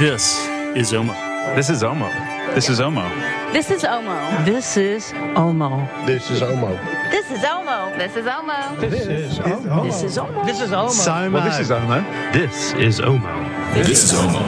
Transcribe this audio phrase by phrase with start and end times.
[0.00, 1.12] This is Omo.
[1.54, 2.08] This is Omo.
[2.54, 3.04] This is Omo.
[3.52, 4.46] This is Omo.
[4.46, 6.06] This is Omo.
[6.06, 6.72] This is Omo.
[7.12, 7.98] This is Omo.
[7.98, 8.80] This is Omo.
[8.80, 9.84] This is Omo.
[9.84, 10.46] This is Omo.
[10.46, 10.88] This is Omo.
[10.88, 11.32] Simo.
[11.34, 12.00] Well, this is Omo.
[12.32, 13.74] This is Omo.
[13.74, 14.42] This is Omo.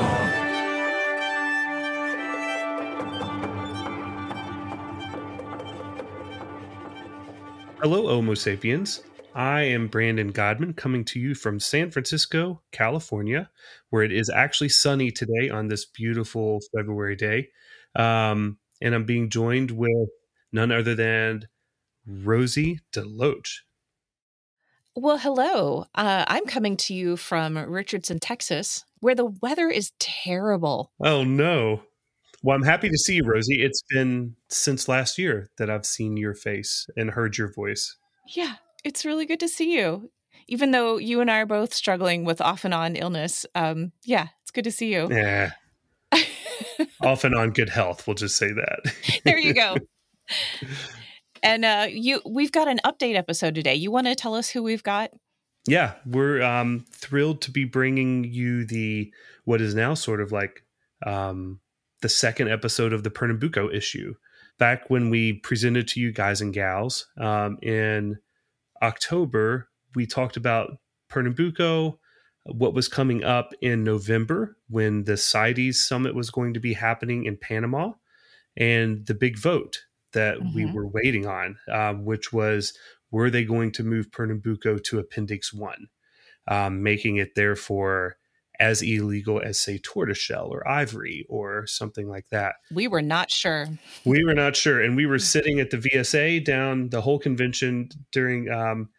[7.83, 9.03] Hello, Homo sapiens.
[9.35, 13.49] I am Brandon Godman coming to you from San Francisco, California,
[13.89, 17.49] where it is actually sunny today on this beautiful February day.
[17.97, 20.09] Um, and I'm being joined with
[20.53, 21.49] none other than
[22.07, 23.61] Rozie Deloach.
[24.95, 25.87] Well, hello.
[25.95, 30.93] Uh, I'm coming to you from Richardson, Texas, where the weather is terrible.
[31.03, 31.83] Oh, no.
[32.43, 33.65] Well, I'm happy to see you, Rozie.
[33.65, 37.97] It's been since last year that I've seen your face and heard your voice.
[38.35, 40.11] Yeah, it's really good to see you.
[40.49, 44.29] Even though you and I are both struggling with off and on illness, um, yeah,
[44.43, 45.09] it's good to see you.
[45.11, 45.53] Yeah.
[47.01, 49.21] Off and on good health, we'll just say that.
[49.25, 49.77] there you go.
[51.43, 53.75] And uh, you, we've got an update episode today.
[53.75, 55.11] You want to tell us who we've got?
[55.67, 59.13] Yeah, we're um, thrilled to be bringing you the
[59.45, 60.65] what is now sort of like
[61.05, 61.61] um,
[62.01, 64.15] the second episode of the Pernambuco issue.
[64.59, 68.19] Back when we presented to you guys and gals um, in
[68.83, 71.99] October, we talked about Pernambuco,
[72.45, 77.25] what was coming up in November when the CITES summit was going to be happening
[77.25, 77.93] in Panama,
[78.57, 80.55] and the big vote that mm-hmm.
[80.55, 82.77] we were waiting on, um, which was
[83.11, 85.89] were they going to move Pernambuco to Appendix 1,
[86.49, 88.17] um, making it therefore
[88.61, 92.55] as illegal as, say, tortoiseshell or ivory or something like that.
[92.73, 93.69] We were not sure.
[94.05, 94.81] We were not sure.
[94.81, 98.51] And we were sitting at the VSA down the whole convention during.
[98.51, 98.91] Um,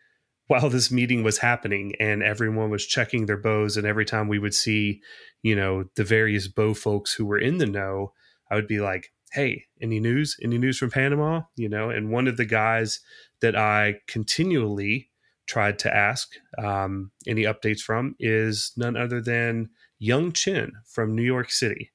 [0.48, 4.40] while this meeting was happening and everyone was checking their bows and every time we
[4.40, 5.02] would see
[5.42, 8.12] you know the various bow folks who were in the know
[8.52, 12.28] i would be like hey any news any news from panama you know and one
[12.28, 13.00] of the guys
[13.42, 15.10] that i continually
[15.48, 21.24] tried to ask um, any updates from is none other than Yung Chin from new
[21.24, 21.92] york city.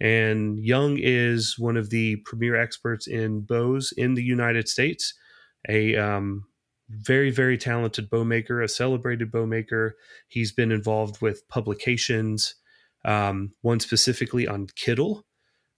[0.00, 5.14] And Yung is one of the premier experts in bows in the united states
[5.68, 6.44] a um,
[6.88, 9.96] very very talented bow maker a celebrated bow maker
[10.28, 12.54] he's been involved with publications
[13.04, 15.22] um, one specifically on Kittel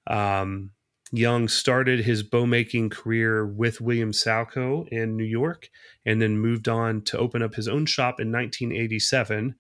[0.07, 0.71] um,
[1.13, 5.69] Yung started his bow making career with william salco in new york
[6.05, 9.55] and then moved on to open up his own shop in 1987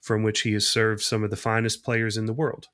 [0.00, 2.68] from which he has served some of the finest players in the world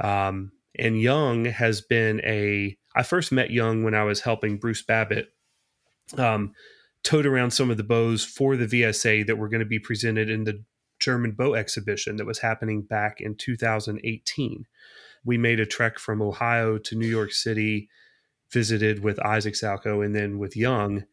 [0.00, 4.82] um, and Yung has been a i first met Yung when i was helping bruce
[4.82, 5.32] babbitt
[6.18, 6.52] um,
[7.02, 10.30] towed around some of the bows for the VSA that were going to be presented
[10.30, 10.62] in the
[11.00, 14.66] German bow exhibition that was happening back in 2018.
[15.24, 17.88] We made a trek from Ohio to New York City,
[18.52, 21.04] visited with Isaac Salchow and then with Yung.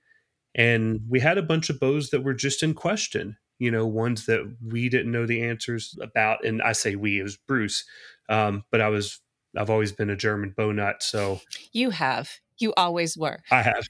[0.56, 4.25] And we had a bunch of bows that were just in question, you know, ones
[4.25, 6.44] that we didn't know the answers about.
[6.44, 7.86] And I say we, it was Bruce.
[8.30, 9.19] Um, but I was,
[9.56, 11.03] I've always been a German bow nut.
[11.03, 13.40] So you have, you always were.
[13.52, 13.88] I have.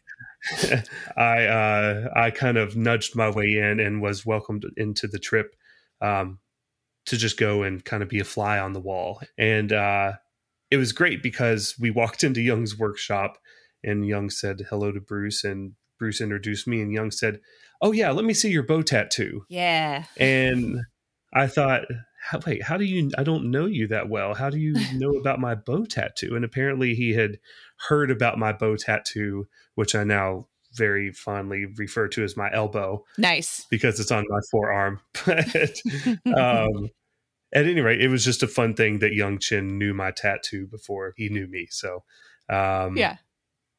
[1.17, 5.55] I uh, I kind of nudged my way in and was welcomed into the trip
[6.01, 6.39] um,
[7.09, 9.21] to just go and kind of be a fly on the wall.
[9.37, 10.13] And uh,
[10.69, 13.37] it was great because we walked into Yung's workshop
[13.83, 17.39] and Yung said hello to Bruce and Bruce introduced me and Yung said,
[17.81, 20.05] "Oh yeah, let me see your bow tattoo." Yeah.
[20.17, 20.81] And
[21.33, 21.83] I thought,
[22.45, 23.09] wait, how do you?
[23.17, 24.33] I don't know you that well.
[24.33, 26.35] How do you know about my bow tattoo?
[26.35, 27.39] And apparently, he had
[27.87, 33.03] heard about my bow tattoo, which I now very fondly refer to as my elbow.
[33.17, 33.65] Nice.
[33.69, 34.99] Because it's on my forearm.
[35.25, 35.81] But
[36.37, 36.89] um,
[37.53, 40.67] at any rate, it was just a fun thing that Yung Chin knew my tattoo
[40.67, 41.67] before he knew me.
[41.69, 42.03] So,
[42.49, 43.17] um, yeah.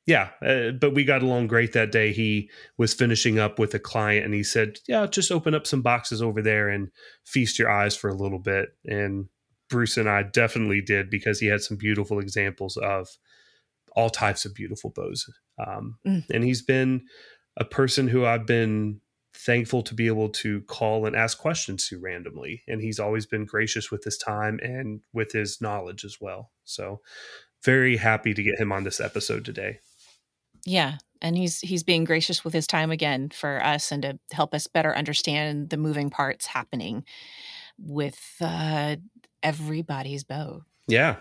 [0.07, 2.13] Yeah, uh, but we got along great that day.
[2.13, 5.83] He was finishing up with a client and he said, Yeah, just open up some
[5.83, 6.89] boxes over there and
[7.25, 8.71] feast your eyes for a little bit.
[8.87, 9.27] And
[9.69, 13.09] Bruce and I definitely did because he had some beautiful examples of
[13.95, 15.27] all types of beautiful bows.
[15.65, 16.25] Um, mm.
[16.31, 17.03] And he's been
[17.57, 19.01] a person who I've been
[19.35, 22.63] thankful to be able to call and ask questions to randomly.
[22.67, 26.51] And he's always been gracious with his time and with his knowledge as well.
[26.65, 27.01] So,
[27.65, 29.81] very happy to get him on this episode today.
[30.65, 34.55] Yeah, and he's he's being gracious with his time again for us and to help
[34.55, 37.05] us better understand the moving parts happening
[37.79, 38.97] with uh,
[39.43, 40.63] everybody's bow.
[40.87, 41.17] Yeah.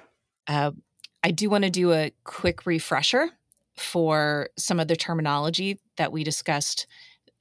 [0.48, 0.72] Uh,
[1.24, 3.30] I do want to do a quick refresher
[3.78, 6.88] for some of the terminology that we discussed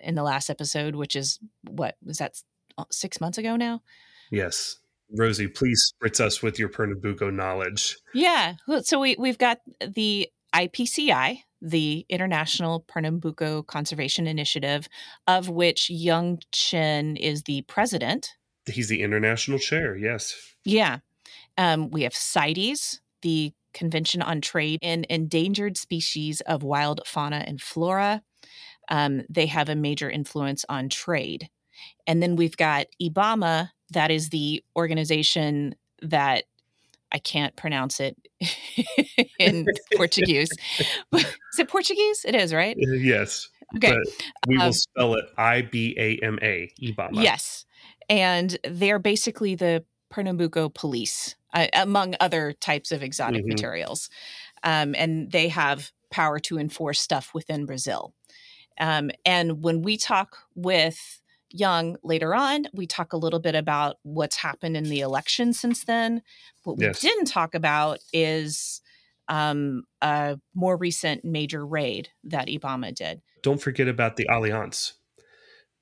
[0.00, 2.40] in the last episode, which is what was that
[2.76, 3.82] uh, six months ago now?
[4.30, 4.78] Yes.
[5.18, 7.96] Rozie, please spritz us with your Pernambuco knowledge.
[8.12, 8.54] Yeah.
[8.82, 14.88] So we, we've got the IPCI, the International Pernambuco Conservation Initiative,
[15.26, 18.34] of which Yung Chin is the president.
[18.66, 20.34] He's the international chair, yes.
[20.64, 20.98] Yeah.
[21.56, 27.60] Um, we have CITES, the Convention on Trade in Endangered Species of Wild Fauna and
[27.60, 28.22] Flora.
[28.88, 31.48] Um, they have a major influence on trade.
[32.06, 36.44] And then we've got IBAMA, that is the organization that
[37.12, 38.16] I can't pronounce it
[39.38, 40.50] in Portuguese.
[41.12, 42.24] is it Portuguese?
[42.26, 42.76] It is, right?
[42.76, 43.48] Uh, yes.
[43.76, 43.96] Okay.
[44.46, 47.22] We will Um, spell it I B A M A, Ibama.
[47.22, 47.64] Yes.
[48.08, 53.48] And they're basically the Pernambuco police, uh, among other types of exotic Mhm.
[53.48, 54.08] materials.
[54.62, 58.14] Um, and they have power to enforce stuff within Brazil.
[58.78, 61.20] Um, and when we talk with
[61.50, 65.84] Yung later on, we talk a little bit about what's happened in the election since
[65.84, 66.22] then.
[66.64, 67.00] What we Yes.
[67.00, 68.80] didn't talk about is
[69.28, 73.20] um, a more recent major raid that Ibama did.
[73.42, 74.94] Don't forget about the Alliance.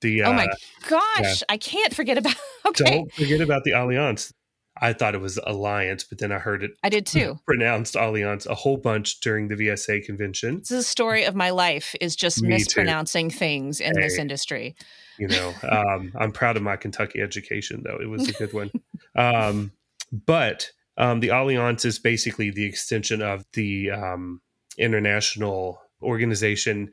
[0.02, 0.46] The uh, oh my
[0.88, 2.34] gosh, I can't forget about.
[2.66, 4.32] Okay, don't forget about the Alliance.
[4.80, 7.38] I thought it was Alliance, but then I heard it I did too.
[7.46, 10.58] pronounced Alliance a whole bunch during the VSA convention.
[10.58, 12.54] This is the story of my life is just Me too.
[12.54, 14.76] mispronouncing things in this industry.
[15.18, 17.98] You know, um, I'm proud of my Kentucky education, though.
[18.00, 18.70] It was a good one.
[19.18, 19.72] Um,
[20.12, 24.42] but um, the Alliance is basically the extension of the um,
[24.76, 26.92] international organization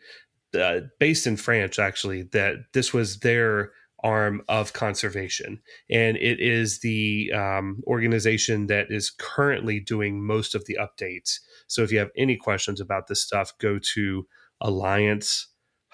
[0.57, 3.71] uh, based in France, actually, that this was their
[4.03, 5.61] arm of conservation.
[5.89, 11.39] And it is the um, organization that is currently doing most of the updates.
[11.67, 14.27] So if you have any questions about this stuff, go to
[14.61, 15.47] alliance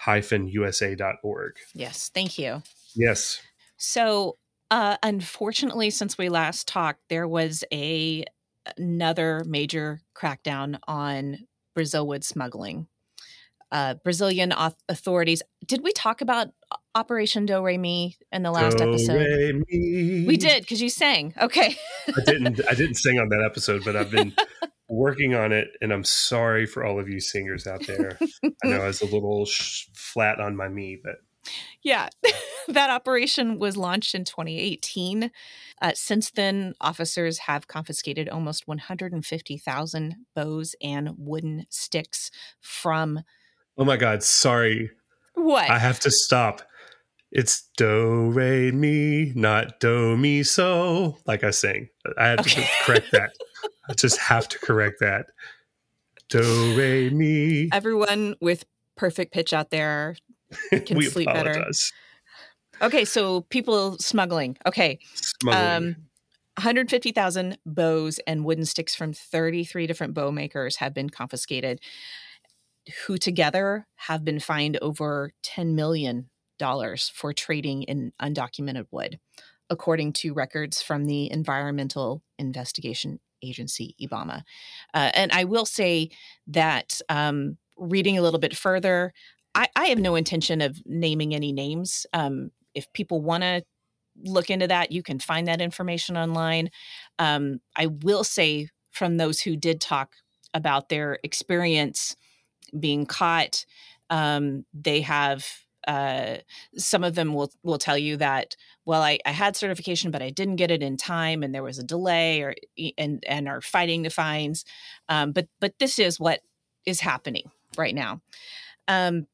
[0.06, 1.52] usa.org.
[1.74, 2.62] Yes, thank you.
[2.94, 3.40] Yes.
[3.76, 4.36] So,
[4.70, 8.24] uh, unfortunately, since we last talked, there was a
[8.76, 11.38] another major crackdown on
[11.74, 12.86] Brazil wood smuggling.
[13.72, 14.52] Uh, Brazilian
[14.88, 15.42] authorities.
[15.66, 16.48] Did we talk about
[16.94, 19.62] Operation Do Re Mi in the last Do, episode?
[19.70, 21.34] We did because you sang.
[21.40, 21.76] Okay.
[22.08, 22.60] I didn't.
[22.68, 24.32] I didn't sing on that episode, but I've been
[24.88, 28.18] working on it, and I'm sorry for all of you singers out there.
[28.64, 31.16] I know I was a little sh- flat on my me, but
[31.82, 32.08] Yeah,
[32.68, 35.30] that operation was launched in 2018.
[35.80, 42.30] Uh, since then, officers have confiscated almost 150,000 bows and wooden sticks
[42.60, 43.20] from
[43.80, 44.90] oh my god, sorry.
[45.34, 45.68] what?
[45.70, 46.62] I have to stop.
[47.32, 51.16] It's do re mi, not do mi so.
[51.26, 51.88] Like I sing,
[52.18, 52.62] I have Okay.
[52.62, 53.30] to correct that.
[53.88, 55.26] I just have to correct that.
[56.28, 57.68] Do re mi.
[57.72, 58.64] Everyone with
[58.96, 60.16] perfect pitch out there.
[60.86, 61.50] can we sleep better.
[61.50, 61.92] apologize.
[62.82, 64.56] Okay, so people smuggling.
[64.66, 65.90] Okay, Smuggling.
[65.90, 65.96] um,
[66.56, 71.80] 150,000 bows and wooden sticks from 33 different bow makers have been confiscated,
[73.06, 76.30] who together have been fined over $10 million
[77.14, 79.18] for trading in undocumented wood,
[79.70, 84.42] according to records from the Environmental Investigation Agency, IBAMA.
[84.92, 86.10] Uh, and I will say
[86.48, 89.14] that um, reading a little bit further,
[89.54, 92.06] I, I have no intention of naming any names.
[92.12, 93.62] Um, if people want to
[94.24, 94.92] look into that.
[94.92, 96.70] You can find that information online.
[97.18, 100.14] Um, I will say from those who did talk
[100.52, 102.16] about their experience
[102.78, 103.64] being caught,
[104.08, 105.46] um, they have.
[105.88, 106.36] Uh,
[106.76, 110.28] some of them will will tell you that well I, I had certification but I
[110.28, 112.54] didn't get it in time and there was a delay or
[112.98, 114.66] and and are fighting the fines
[115.08, 116.40] um, but but this is what
[116.84, 118.20] is happening right now
[118.88, 119.26] um,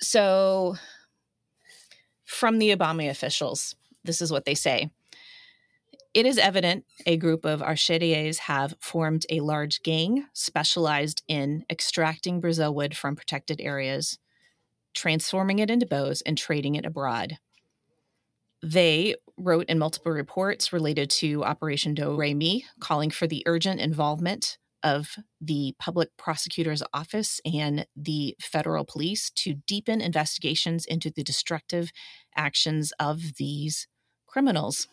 [0.00, 0.76] so
[2.24, 3.74] from the Ibama officials
[4.04, 4.90] this is what they say.
[6.14, 12.38] It is evident a group of archetiers have formed a large gang specialized in extracting
[12.40, 14.18] Brazil wood from protected areas,
[14.94, 17.38] transforming it into bows, and trading it abroad.
[18.62, 23.80] They wrote in multiple reports related to Operation Do Re Mi, calling for the urgent
[23.80, 31.24] involvement of the public prosecutor's office and the federal police to deepen investigations into the
[31.24, 31.90] destructive
[32.36, 33.88] actions of these
[34.26, 34.88] criminals.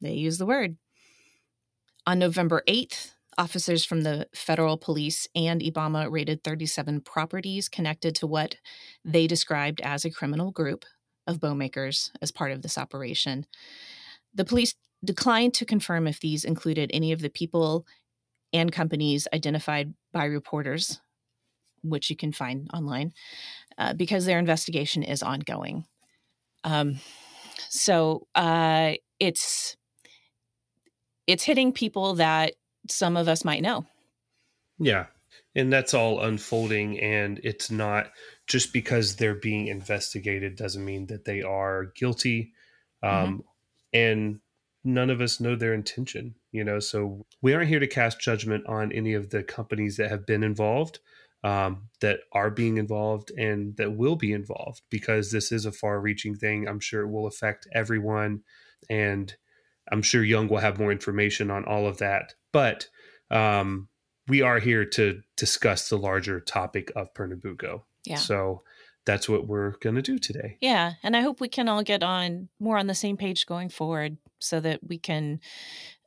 [0.00, 0.76] They use the word.
[2.06, 8.26] On November 8th, officers from the federal police and Ibama raided 37 properties connected to
[8.26, 8.56] what
[9.04, 10.84] they described as a criminal group
[11.26, 13.46] of bowmakers as part of this operation.
[14.34, 14.74] The police
[15.04, 17.86] declined to confirm if these included any of the people
[18.52, 21.00] and companies identified by reporters,
[21.82, 23.12] which you can find online,
[23.78, 25.84] uh, because their investigation is ongoing.
[26.62, 27.00] Um,
[27.68, 29.76] so uh, it's
[31.26, 32.54] it's hitting people that
[32.88, 33.86] some of us might know.
[34.78, 35.06] Yeah.
[35.54, 37.00] And that's all unfolding.
[37.00, 38.10] And it's not
[38.46, 42.52] just because they're being investigated doesn't mean that they are guilty.
[43.02, 43.40] Um, mm-hmm.
[43.92, 44.40] And
[44.84, 46.78] none of us know their intention, you know.
[46.78, 50.42] So we aren't here to cast judgment on any of the companies that have been
[50.42, 50.98] involved,
[51.42, 56.00] um, that are being involved, and that will be involved because this is a far
[56.00, 56.68] reaching thing.
[56.68, 58.42] I'm sure it will affect everyone.
[58.90, 59.34] And
[59.90, 62.34] I'm sure Yung will have more information on all of that.
[62.52, 62.88] But
[63.30, 63.88] um,
[64.28, 67.84] we are here to discuss the larger topic of Pernambuco.
[68.04, 68.16] Yeah.
[68.16, 68.62] So
[69.06, 70.56] that's what we're going to do today.
[70.60, 70.94] Yeah.
[71.02, 74.16] And I hope we can all get on more on the same page going forward
[74.38, 75.40] so that we can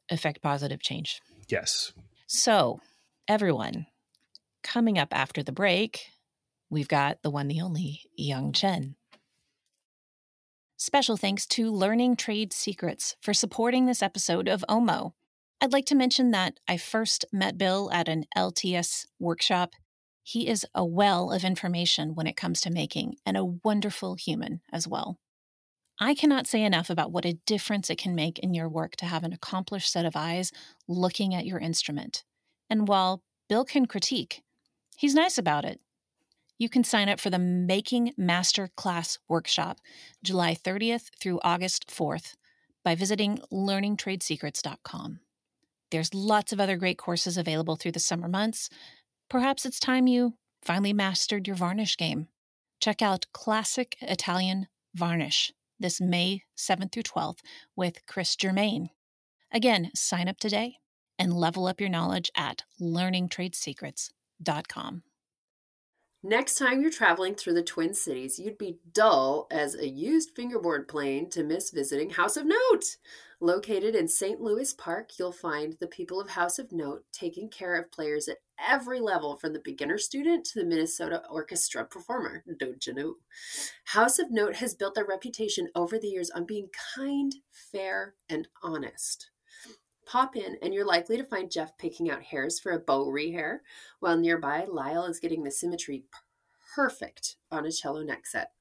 [0.10, 1.22] affect positive change.
[1.48, 1.94] Yes.
[2.28, 2.82] So,
[3.28, 3.88] everyone,
[4.64, 6.08] coming up after the break,
[6.70, 8.96] we've got the one, the only Yung Chin.
[10.80, 15.16] Special thanks to Learning Trade Secrets for supporting this episode of OMO.
[15.60, 19.72] I'd like to mention that I first met Bill at an LTS workshop.
[20.22, 24.62] He is a well of information when it comes to making and a wonderful human
[24.72, 25.18] as well.
[26.00, 29.06] I cannot say enough about what a difference it can make in your work to
[29.06, 30.52] have an accomplished set of eyes
[30.88, 32.24] looking at your instrument.
[32.70, 34.44] And while Bill can critique,
[34.96, 35.80] he's nice about it.
[36.60, 39.78] You can sign up for the Making Master Class Workshop
[40.24, 42.34] July 30th through August 4th
[42.84, 45.20] by visiting learningtradesecrets.com.
[45.92, 48.70] There's lots of other great courses available through the summer months.
[49.30, 50.34] Perhaps it's time you
[50.64, 52.28] finally mastered your varnish game.
[52.80, 57.40] Check out Classic Italian Varnish this May 7th through 12th
[57.76, 58.90] with Chris Germain.
[59.52, 60.78] Again, sign up today
[61.20, 65.04] and level up your knowledge at learningtradesecrets.com.
[66.28, 70.90] Next time you're traveling through the Twin Cities, you'd be dull as a used fingerboard
[70.90, 72.98] plane to miss visiting House of Note.
[73.40, 74.42] Located in St.
[74.42, 78.40] Louis Park, you'll find the people of House of Note taking care of players at
[78.60, 82.44] every level from the beginner student to the Minnesota Orchestra performer.
[82.60, 83.16] Don't you know?
[83.86, 87.36] House of Note has built their reputation over the years on being kind,
[87.72, 89.30] fair, and honest.
[90.08, 93.60] Pop in, and you're likely to find Jeff picking out hairs for a bow rehair,
[94.00, 96.06] while nearby Lyle is getting the symmetry
[96.74, 98.54] perfect on a cello neck set.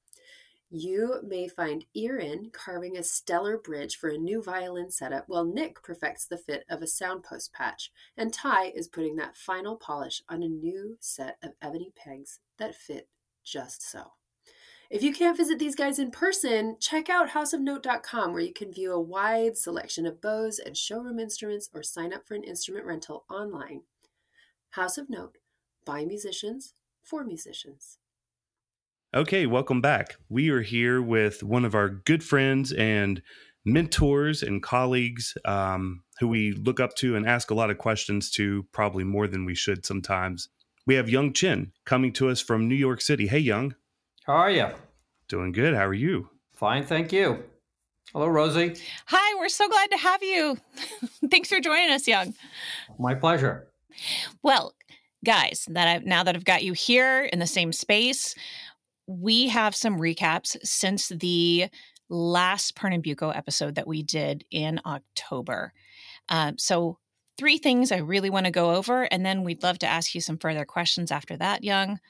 [0.71, 5.81] You may find Erin carving a stellar bridge for a new violin setup, while Nick
[5.85, 10.43] perfects the fit of a soundpost patch, and Ty is putting that final polish on
[10.43, 13.09] a new set of ebony pegs that fit
[13.45, 14.15] just so.
[14.89, 18.93] If you can't visit these guys in person, check out houseofnote.com where you can view
[18.93, 23.25] a wide selection of bows and showroom instruments or sign up for an instrument rental
[23.29, 23.83] online.
[24.71, 25.39] House of Note,
[25.85, 27.99] by musicians, for musicians.
[29.13, 30.15] Okay, welcome back.
[30.29, 33.21] We are here with one of our good friends and
[33.65, 38.31] mentors and colleagues um, who we look up to and ask a lot of questions
[38.33, 40.49] to, probably more than we should sometimes.
[40.87, 43.27] We have Yung Chin coming to us from New York City.
[43.27, 43.75] Hey, Yung.
[44.27, 44.67] How are you?
[45.29, 45.73] Doing good.
[45.73, 46.29] How are you?
[46.53, 47.45] Fine, thank you.
[48.13, 48.77] Hello, Rozie.
[49.07, 50.59] Hi, we're so glad to have you.
[51.31, 52.35] Thanks for joining us, Yung.
[52.99, 53.69] My pleasure.
[54.43, 54.75] Well,
[55.25, 58.35] guys, that I now that I've got you here in the same space,
[59.07, 61.69] we have some recaps since the
[62.09, 65.73] last Pernambuco episode that we did in October.
[66.29, 66.99] Um, so,
[67.39, 70.21] three things I really want to go over, and then we'd love to ask you
[70.21, 72.01] some further questions after that, Yung.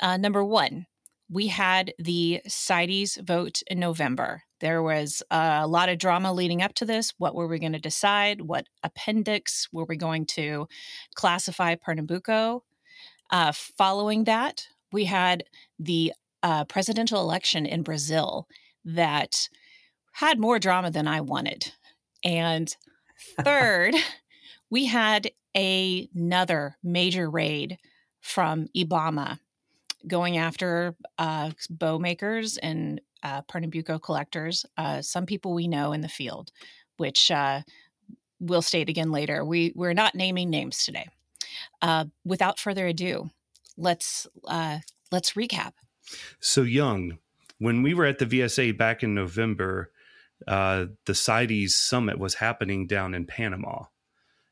[0.00, 0.86] Uh, number one,
[1.32, 4.42] we had the CITES vote in November.
[4.60, 7.14] There was a lot of drama leading up to this.
[7.16, 8.42] What were we going to decide?
[8.42, 10.68] What appendix were we going to
[11.14, 12.62] classify Pernambuco?
[13.30, 15.44] Uh, following that, we had
[15.78, 16.12] the
[16.42, 18.46] uh, presidential election in Brazil
[18.84, 19.48] that
[20.12, 21.72] had more drama than I wanted.
[22.22, 22.76] And
[23.42, 23.94] third,
[24.68, 27.78] we had a, another major raid
[28.20, 29.38] from IBAMA
[30.06, 36.00] going after uh, bow makers and uh, Pernambuco collectors, uh, some people we know in
[36.00, 36.50] the field,
[36.96, 37.60] which uh,
[38.40, 39.44] we'll state again later.
[39.44, 41.08] We, we're not naming names today.
[41.80, 43.30] Uh, without further ado,
[43.76, 44.78] let's uh,
[45.10, 45.72] let's recap.
[46.40, 47.18] So Yung,
[47.58, 49.90] when we were at the VSA back in November,
[50.48, 53.84] uh, the CITES summit was happening down in Panama.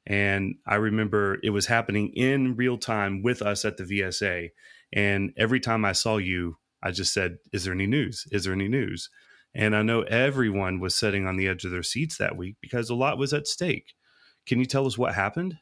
[0.07, 4.51] And I remember it was happening in real time with us at the VSA.
[4.93, 8.27] And every time I saw you, I just said, Is there any news?
[8.33, 9.11] Is there any news?
[9.55, 12.89] And I know everyone was sitting on the edge of their seats that week because
[12.89, 13.95] a lot was at stake.
[14.47, 15.59] Can you tell us what happened?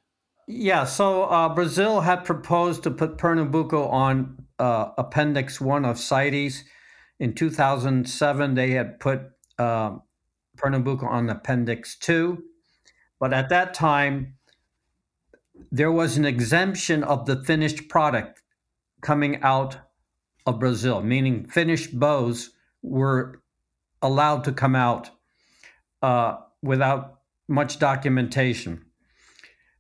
[0.47, 6.65] Yeah, so uh, Brazil had proposed to put Pernambuco on uh, Appendix 1 of CITES.
[7.21, 9.23] In 2007, they had put
[9.59, 9.97] uh,
[10.57, 12.43] Pernambuco on Appendix 2.
[13.21, 14.37] But at that time,
[15.71, 18.38] there was an exemption of the finished product
[19.01, 19.79] coming out
[20.47, 22.51] of Brazil, meaning finished bows
[22.83, 23.43] were
[24.03, 25.11] allowed to come out
[26.03, 28.85] uh, without much documentation.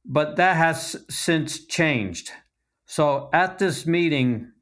[0.05, 2.31] But that has since changed.
[2.87, 4.53] So at this meeting,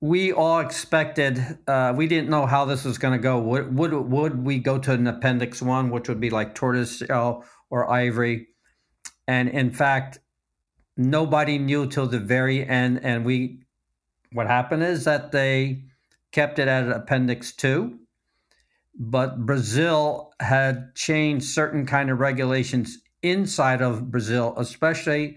[0.00, 3.38] we all expected, uh, we didn't know how this was going to go.
[3.40, 7.90] Would, would, would we go to an appendix one, which would be like tortoiseshell or
[7.90, 8.48] ivory?
[9.28, 10.18] And in fact,
[10.96, 13.00] nobody knew till the very end.
[13.02, 13.60] And we,
[14.32, 15.84] what happened is that they
[16.30, 17.98] kept it at appendix two,
[18.98, 25.36] but Brazil had changed certain kind of regulations inside of Brazil, especially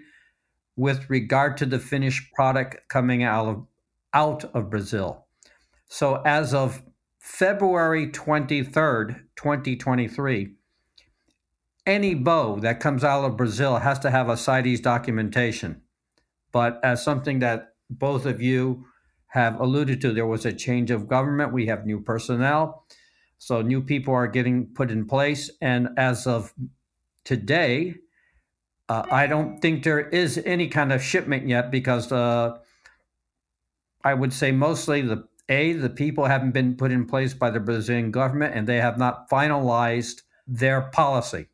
[0.75, 3.67] with regard to the finished product coming out of
[4.13, 5.25] out of Brazil.
[5.87, 6.81] So as of
[7.19, 10.54] February 23rd, 2023,
[11.85, 15.81] any bow that comes out of Brazil has to have a CITES documentation.
[16.51, 18.85] But as something that both of you
[19.27, 21.53] have alluded to, there was a change of government.
[21.53, 22.85] We have new personnel.
[23.37, 25.51] So new people are getting put in place.
[25.61, 26.53] And as of
[27.23, 27.95] today,
[28.87, 32.57] uh, I don't think there is any kind of shipment yet because uh,
[34.03, 37.59] I would say mostly the a the people haven't been put in place by the
[37.59, 41.47] Brazilian government and they have not finalized their policy.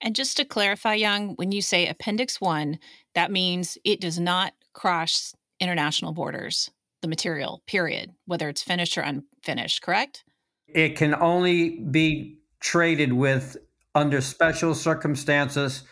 [0.00, 2.78] And just to clarify, Yung, when you say Appendix One,
[3.14, 6.70] that means it does not cross international borders.
[7.00, 10.24] The material, period, whether it's finished or unfinished, correct?
[10.66, 13.56] It can only be traded with
[13.94, 15.84] under special circumstances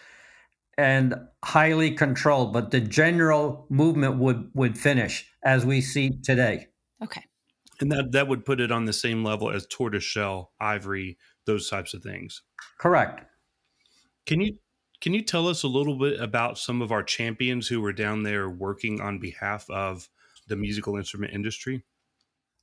[0.76, 6.66] and highly controlled, but the general movement would would finish as we see today.
[7.02, 7.22] Okay.
[7.80, 11.94] And that that would put it on the same level as tortoiseshell, ivory, those types
[11.94, 12.42] of things.
[12.78, 13.24] Correct.
[14.26, 14.58] Can you
[15.00, 18.22] can you tell us a little bit about some of our champions who were down
[18.22, 20.08] there working on behalf of
[20.48, 21.84] the musical instrument industry?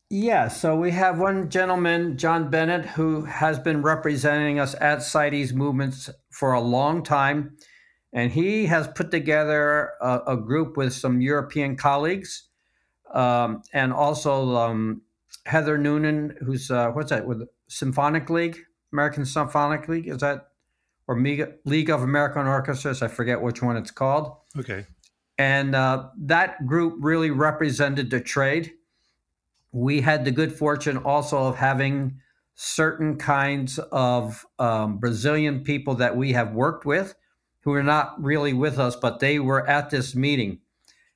[0.10, 5.54] Yeah, so we have one gentleman, John Bennett, who has been representing us at CITES
[5.54, 7.58] movements for a long time.
[8.14, 12.48] And he has put together a, a group with some European colleagues
[13.12, 15.02] um, and also um,
[15.46, 18.60] Heather Noonan, who's, uh, what's that, with Symphonic League,
[18.92, 20.08] American Symphonic League?
[20.08, 20.50] Is that,
[21.08, 23.02] or League of American Orchestras?
[23.02, 24.36] I forget which one it's called.
[24.58, 24.86] Okay.
[25.38, 28.74] And uh, that group really represented the trade
[29.74, 32.20] we had the good fortune also of having
[32.56, 37.16] certain kinds of um, Brazilian people that we have worked with
[37.62, 40.60] who are not really with us, but they were at this meeting.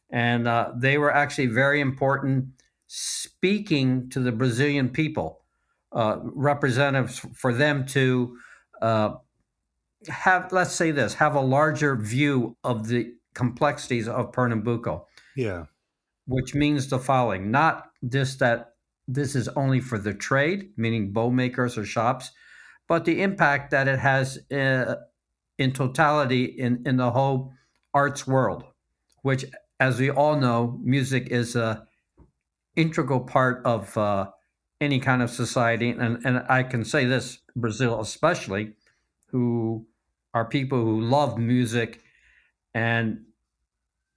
[0.10, 2.48] And uh, they were actually very important
[2.88, 5.42] speaking to the Brazilian people,
[5.92, 8.38] uh, representatives for them to
[8.82, 9.16] uh,
[10.08, 15.06] have, let's say this, have a larger view of the complexities of Pernambuco.
[15.36, 15.66] Yeah.
[16.26, 18.74] Which means the following not this that
[19.08, 22.32] this is only for the trade, meaning bow makers or shops,
[22.88, 24.96] but the impact that it has uh,
[25.58, 27.54] in totality in, in the whole
[27.94, 28.64] arts world,
[29.22, 29.46] which,
[29.80, 31.88] as we all know, music is a
[32.76, 34.30] integral part of uh,
[34.80, 35.90] any kind of society.
[35.90, 38.74] And, and I can say this, Brazil especially,
[39.28, 39.86] who
[40.34, 42.02] are people who love music
[42.74, 43.26] and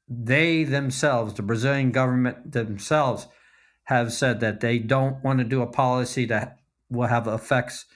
[0.08, 3.28] they themselves, the Brazilian government themselves,
[3.84, 6.58] have said that they don't want to do a policy that
[6.90, 7.86] will have effects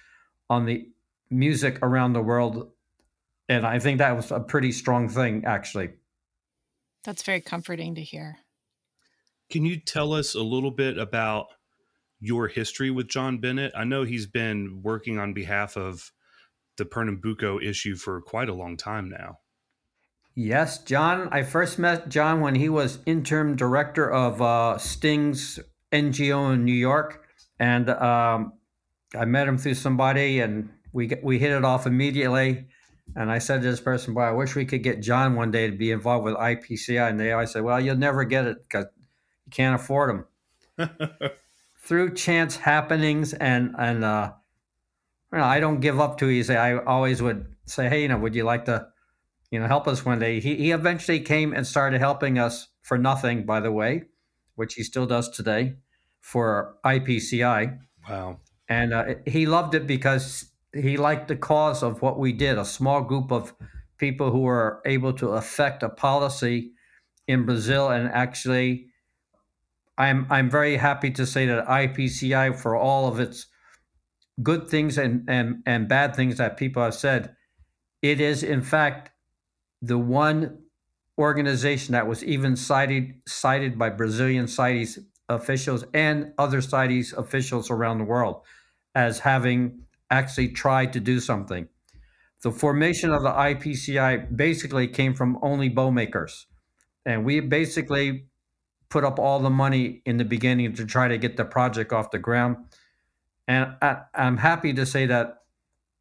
[0.49, 0.89] on the
[1.31, 2.71] music around the world.
[3.49, 5.91] And I think that was a pretty strong thing, actually.
[7.05, 8.39] That's very comforting to hear.
[9.51, 11.49] Can you tell us a little bit about
[12.21, 13.73] your history with John Bennett?
[13.77, 16.13] I know he's been working on behalf of
[16.77, 19.39] the Pernambuco issue for quite a long time now.
[20.35, 21.29] Yes, John.
[21.31, 25.61] I first met John when he was interim director of uh, Sting's
[25.93, 27.25] NGO in New York,
[27.61, 28.55] and um,
[29.17, 32.67] I met him through somebody, and we we hit it off immediately.
[33.15, 35.71] And I said to this person, "Boy, I wish we could get John one day
[35.71, 38.87] to be involved with IPCI." And they always said, "Well, you'll never get it because
[39.47, 40.27] you can't afford
[40.77, 40.91] them."
[41.85, 44.33] through chance happenings and and uh,
[45.35, 46.55] you know, I don't give up too easy.
[46.55, 48.87] I always would say, "Hey, you know, would you like to,
[49.51, 52.97] you know, help us one day?" He he eventually came and started helping us for
[52.97, 54.05] nothing, by the way,
[54.55, 55.75] which he still does today
[56.21, 57.79] for IPCI.
[58.09, 58.39] Wow.
[58.69, 62.65] And uh, he loved it because he liked the cause of what we did a
[62.65, 63.55] small group of
[63.99, 66.73] people who were able to affect a policy
[67.27, 67.91] in Brazil.
[67.91, 68.87] And actually,
[69.99, 73.47] I'm, I'm very happy to say that IPCI, for all of its
[74.43, 77.37] good things and, and, and bad things that people have said,
[78.03, 79.11] it is in fact
[79.81, 80.59] the one
[81.19, 87.99] organization that was even cited cited by Brazilian CITES officials and other CITES officials around
[87.99, 88.43] the world
[88.95, 91.69] as having actually tried to do something.
[92.43, 96.47] The formation of the IPCI basically came from only bow makers.
[97.07, 98.27] And we basically
[98.91, 102.11] put up all the money in the beginning to try to get the project off
[102.11, 102.57] the ground.
[103.47, 105.39] And I, am happy to say that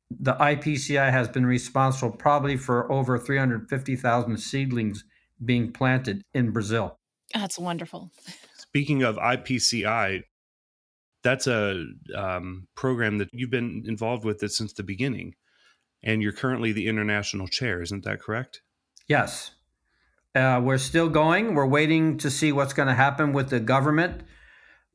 [0.09, 5.03] the IPCI has been responsible probably for over 350,000 seedlings
[5.43, 6.97] being planted in Brazil.
[7.33, 8.11] That's wonderful.
[8.55, 10.23] Speaking of IPCI,
[11.23, 15.35] that's a um, program that you've been involved with it since the beginning,
[16.03, 17.81] and you're currently the international chair.
[17.81, 18.61] Isn't that correct?
[19.07, 19.51] Yes,
[20.35, 21.55] uh, we're still going.
[21.55, 24.23] We're waiting to see what's going to happen with the government.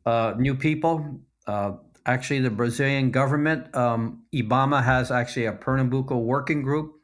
[0.05, 1.21] Uh, new people.
[1.47, 1.73] Uh,
[2.09, 6.95] actually, the Brazilian government, um, IBAMA has actually a Pernambuco working group,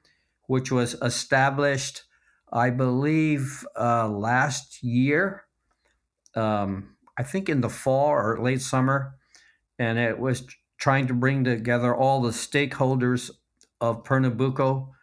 [0.47, 2.05] which was established,
[2.51, 5.45] I believe, uh, last year.
[6.35, 9.15] Um, I think in the fall or late summer,
[9.79, 10.47] and it was
[10.79, 13.31] trying to bring together all the stakeholders
[13.81, 14.95] of Pernambuco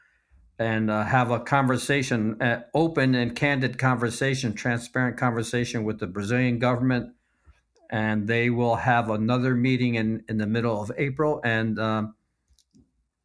[0.58, 6.60] and uh, have a conversation, uh, open and candid conversation, transparent conversation with the Brazilian
[6.60, 7.14] government.
[7.91, 12.15] And they will have another meeting in, in the middle of April, and um,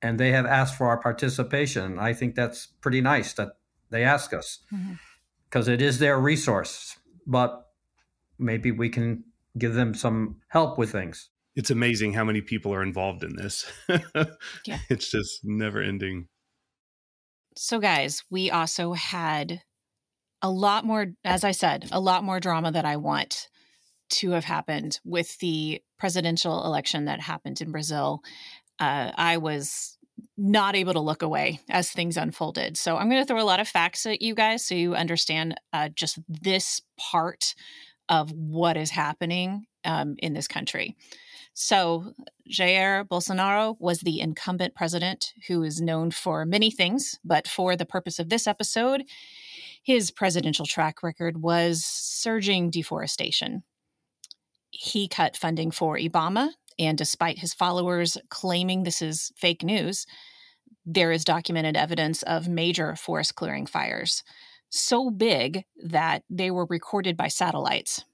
[0.03, 1.99] and they have asked for our participation.
[1.99, 3.51] I think that's pretty nice that
[3.91, 4.61] they ask us
[5.49, 5.99] because mm-hmm.
[6.01, 6.99] their resource.
[7.27, 7.65] But
[8.39, 9.25] maybe we can
[9.59, 11.31] give them some help with things.
[11.55, 13.71] It's amazing how many people are involved in this.
[14.67, 14.79] yeah.
[14.91, 16.29] It's just never ending.
[17.57, 19.63] So, guys, we also had
[20.43, 23.49] a lot more, as I said, a lot more drama that I want
[24.09, 28.23] to have happened with the presidential election that happened in Brazil.
[28.79, 29.99] Uh, I was
[30.37, 32.77] not able to look away as things unfolded.
[32.77, 35.61] So, I'm going to throw a lot of facts at you guys so you understand
[35.73, 37.55] uh, just this part
[38.09, 40.97] of what is happening um, in this country.
[41.59, 42.13] So,
[42.51, 47.87] Jair Bolsonaro was the incumbent president who is known for many things, but for the
[47.87, 49.05] purpose of this episode,
[49.83, 53.63] his presidential track record was surging deforestation.
[54.79, 56.51] He cut funding for Ibama.
[56.79, 60.07] and despite his followers claiming this is fake news,
[60.85, 64.23] there is documented evidence of major forest clearing fires,
[64.69, 68.05] so big that they were recorded by satellites.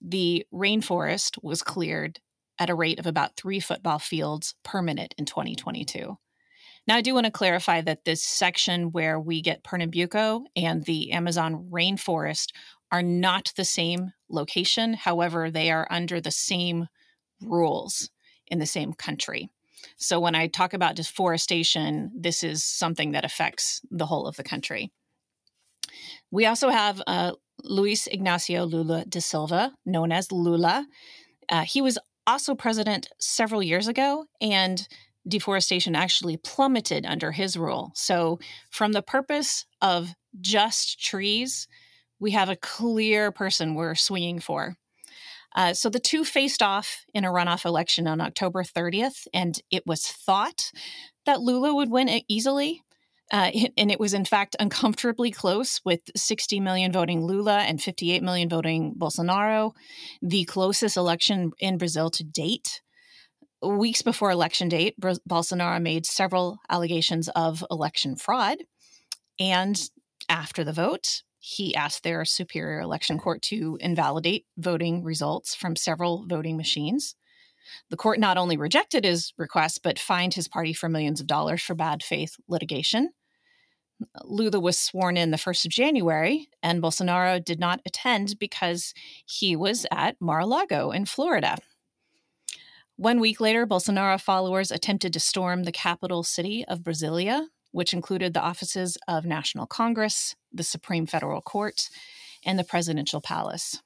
[0.00, 2.20] The rainforest was cleared
[2.58, 6.18] at a rate of about three football fields per minute in 2022.
[6.86, 11.12] Now, I do want to clarify that this section where we get Pernambuco and the
[11.12, 12.48] Amazon rainforest
[12.92, 14.94] are not the same location.
[14.94, 16.88] However, they are under the same
[17.40, 18.10] rules
[18.46, 19.48] in the same country.
[19.96, 24.44] So when I talk about deforestation, this is something that affects the whole of the
[24.44, 24.90] country.
[26.30, 27.32] We also have uh,
[27.64, 30.86] Luis Ignacio Lula da Silva, known as Lula.
[31.48, 34.86] Uh, he was also president several years ago, and
[35.26, 37.92] deforestation actually plummeted under his rule.
[37.94, 38.38] So,
[38.70, 41.66] from the purpose of just trees,
[42.20, 44.76] we have a clear person we're swinging for.
[45.56, 49.84] Uh, so the two faced off in a runoff election on October 30th, and it
[49.86, 50.70] was thought
[51.26, 52.82] that Lula would win it easily.
[53.32, 58.22] Uh, and it was, in fact, uncomfortably close with 60 million voting Lula and 58
[58.22, 59.72] million voting Bolsonaro,
[60.22, 62.80] the closest election in Brazil to date.
[63.62, 68.58] Weeks before election date, Bolsonaro made several allegations of election fraud.
[69.38, 69.80] And
[70.28, 76.26] after the vote, he asked their superior election court to invalidate voting results from several
[76.26, 77.16] voting machines.
[77.88, 81.62] The court not only rejected his request, but fined his party for millions of dollars
[81.62, 83.10] for bad faith litigation.
[84.24, 88.94] Lula was sworn in the 1st of January, and Bolsonaro did not attend because
[89.26, 91.58] he was at Mar a Lago in Florida.
[92.96, 98.34] One week later, Bolsonaro followers attempted to storm the capital city of Brasilia, which included
[98.34, 101.88] the offices of National Congress, the Supreme Federal Court,
[102.44, 103.82] and the presidential palace.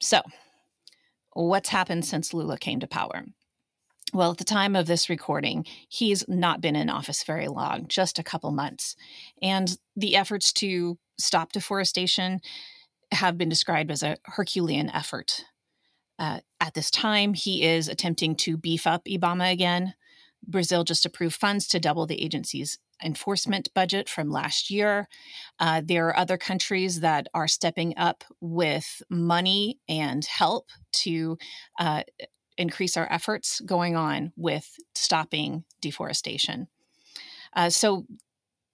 [0.00, 0.22] So,
[1.32, 3.24] what's happened since Lula came to power?
[4.12, 8.18] well, at the time of this recording, he's not been in office very long, just
[8.18, 8.96] a couple months.
[9.40, 12.40] And the efforts to stop deforestation
[13.12, 15.44] have been described as a Herculean effort.
[16.18, 19.94] Uh, at this time, he is attempting to beef up IBAMA again.
[20.46, 25.08] Brazil just approved funds to double the agency's enforcement budget from last year.
[25.58, 31.38] Uh, there are other countries that are stepping up with money and help to
[31.78, 32.02] uh,
[32.58, 36.68] increase our efforts going on with stopping deforestation.
[37.54, 38.06] Uh, so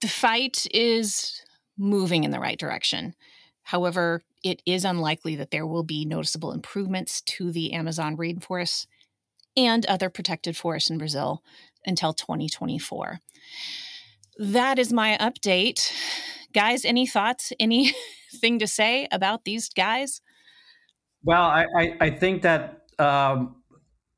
[0.01, 1.41] the fight is
[1.79, 3.15] moving in the right direction.
[3.63, 8.87] However, it is unlikely that there will be noticeable improvements to the Amazon rainforests
[9.57, 11.43] and other protected forests in Brazil
[11.85, 13.21] until 2024.
[14.39, 15.91] That is my update.
[16.53, 17.53] Guys, any thoughts?
[17.61, 20.21] Anything to say about these guys?
[21.25, 23.57] Well, I, I, I think that um,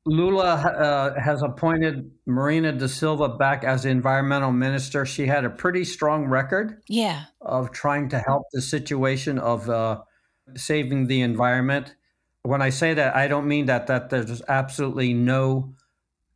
[0.05, 5.05] Lula uh, has appointed Marina da Silva back as environmental minister.
[5.05, 6.81] She had a pretty strong record.
[6.87, 7.25] Yeah.
[7.41, 10.01] Of trying to help the situation of uh,
[10.55, 11.95] saving the environment.
[12.43, 15.75] When I say that, I don't mean that that there's absolutely no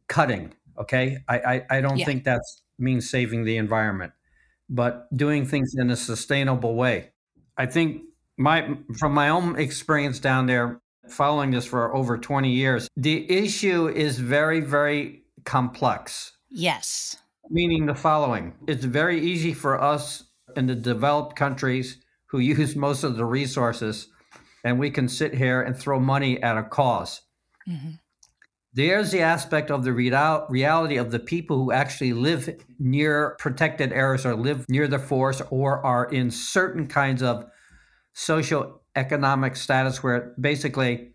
[0.08, 0.54] cutting.
[0.78, 2.06] Okay, I I, I don't yeah.
[2.06, 2.42] think that
[2.78, 4.14] means saving the environment,
[4.70, 7.12] but doing things in a sustainable way.
[7.58, 8.02] I think
[8.38, 13.88] my from my own experience down there, following this for over 20 years, the issue
[13.88, 16.32] is very, very complex.
[16.50, 17.18] Yes.
[17.50, 20.24] Meaning the following it's very easy for us
[20.56, 24.08] in the developed countries who use most of the resources,
[24.64, 27.22] and we can sit here and throw money at a because
[27.68, 27.92] mm-hmm.
[28.76, 32.50] There's the aspect of the real- reality of the people who actually live
[32.80, 37.46] near protected areas or live near the forest or are in certain kinds of
[38.14, 41.12] social economic status where basically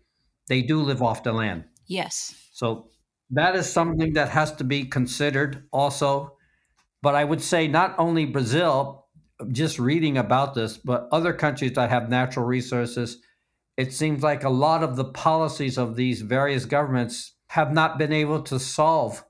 [0.47, 1.65] they do live off the land.
[1.85, 2.33] Yes.
[2.53, 2.87] So
[3.31, 6.37] that is something that has to be considered also.
[7.01, 9.07] But I would say not only Brazil,
[9.51, 13.17] just reading about this, but other countries that have natural resources,
[13.79, 18.11] it seems like a lot of the policies of these various governments have not been
[18.11, 19.23] able to solve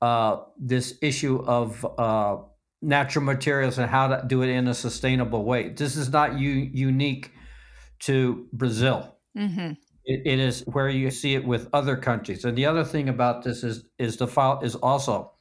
[0.00, 2.38] uh, this issue of uh,
[2.80, 5.68] natural materials and how to do it in a sustainable way.
[5.68, 7.30] This is not u- unique
[8.00, 9.18] to Brazil.
[9.36, 9.72] Mm-hmm.
[10.06, 12.46] It, it is where you see it with other countries.
[12.46, 15.32] And the other thing about this is is the file is also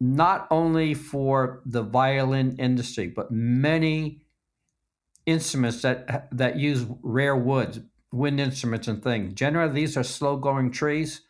[0.00, 4.21] not only for the violin industry, but many
[5.26, 7.80] instruments that that use rare woods,
[8.12, 9.34] wind instruments and things.
[9.34, 11.22] Generally, these are slow growing trees,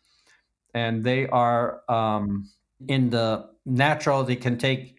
[0.73, 2.49] and they are um,
[2.87, 4.23] in the natural.
[4.23, 4.97] They can take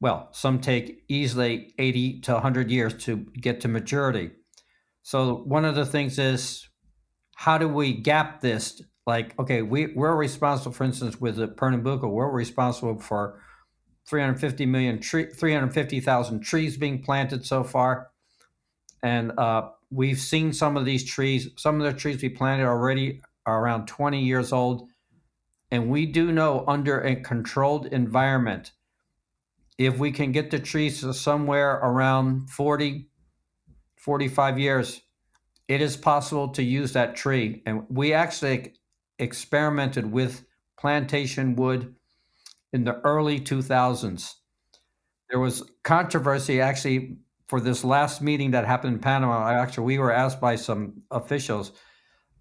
[0.00, 4.30] well, some take easily 80 to 100 years to get to maturity.
[5.02, 6.68] So one of the things is
[7.34, 8.82] how do we gap this?
[9.06, 13.40] Like, okay, we, we're responsible, for instance, with the Pernambuco, we're responsible for
[14.08, 18.08] 350 million tree, 350,000 trees being planted so far.
[19.02, 23.20] And uh, we've seen some of these trees, some of the trees we planted already
[23.44, 24.88] are around 20 years old.
[25.70, 28.72] And we do know under a controlled environment,
[29.76, 33.08] if we can get the trees to somewhere around 40,
[33.96, 35.02] 45 years,
[35.68, 37.62] it is possible to use that tree.
[37.66, 38.72] And we actually
[39.18, 40.44] experimented with
[40.78, 41.94] plantation wood
[42.72, 44.34] in the early 2000s.
[45.30, 49.48] There was controversy actually for this last meeting that happened in Panama.
[49.50, 51.72] Actually, we were asked by some officials,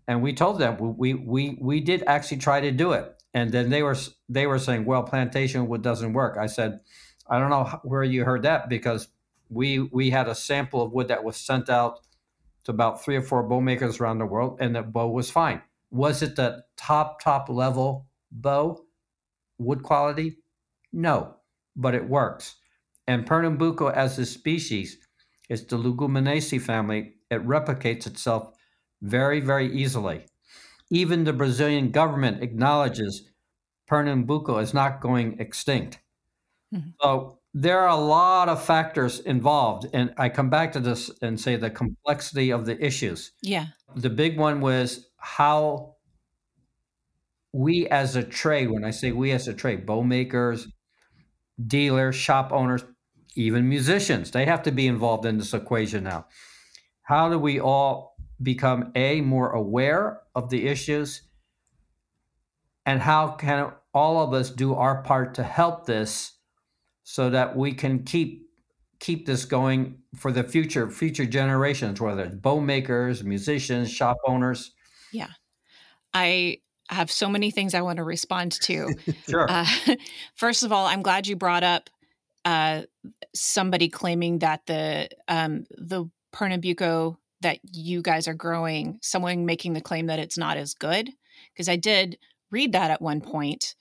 [0.07, 3.69] and we told them we we we did actually try to do it, and then
[3.69, 3.95] they were
[4.29, 6.79] they were saying, "Well, plantation wood doesn't work." I said,
[7.29, 9.09] I don't know where you heard that because
[9.49, 11.99] we we had a sample of wood that was sent out
[12.65, 15.61] to about three or four bow makers around the world, and the bow was fine.
[15.89, 18.86] Was it the top top level bow
[19.57, 20.37] wood quality?
[20.93, 21.35] No,
[21.75, 22.55] but it works.
[23.07, 24.97] And Pernambuco as a species,
[25.49, 27.13] it's the Leguminaceae family.
[27.29, 28.53] It replicates itself
[29.01, 30.25] very very easily.
[30.89, 33.29] Even the Brazilian government acknowledges
[33.87, 35.99] Pernambuco is not going extinct.
[36.73, 36.89] Mm-hmm.
[37.01, 39.87] So there are a lot of factors involved.
[39.93, 43.31] And I come back to this and say the complexity of the issues.
[43.41, 43.67] Yeah.
[43.95, 45.95] The big one was how
[47.57, 50.67] we as a trade, when I say we as a trade, bow makers,
[51.65, 52.85] dealers, shop owners,
[53.35, 56.27] even musicians, they have to be involved in this equation now.
[57.01, 61.23] How do we all become a more aware of the issues?
[62.85, 66.33] And how can all of us do our part to help this
[67.03, 68.43] so that we can keep
[68.99, 74.71] keep this going for the future future generations whether it's bow makers musicians shop owners?
[75.11, 75.29] Yeah.
[76.13, 76.57] I
[76.89, 78.93] have so many things i want to respond to
[79.29, 79.65] sure uh,
[80.35, 81.89] first of all i'm glad you brought up
[82.45, 82.83] uh,
[83.35, 89.81] somebody claiming that the um, the pernambuco that you guys are growing someone making the
[89.81, 91.09] claim that it's not as good
[91.53, 92.17] because i did
[92.51, 93.75] read that at one point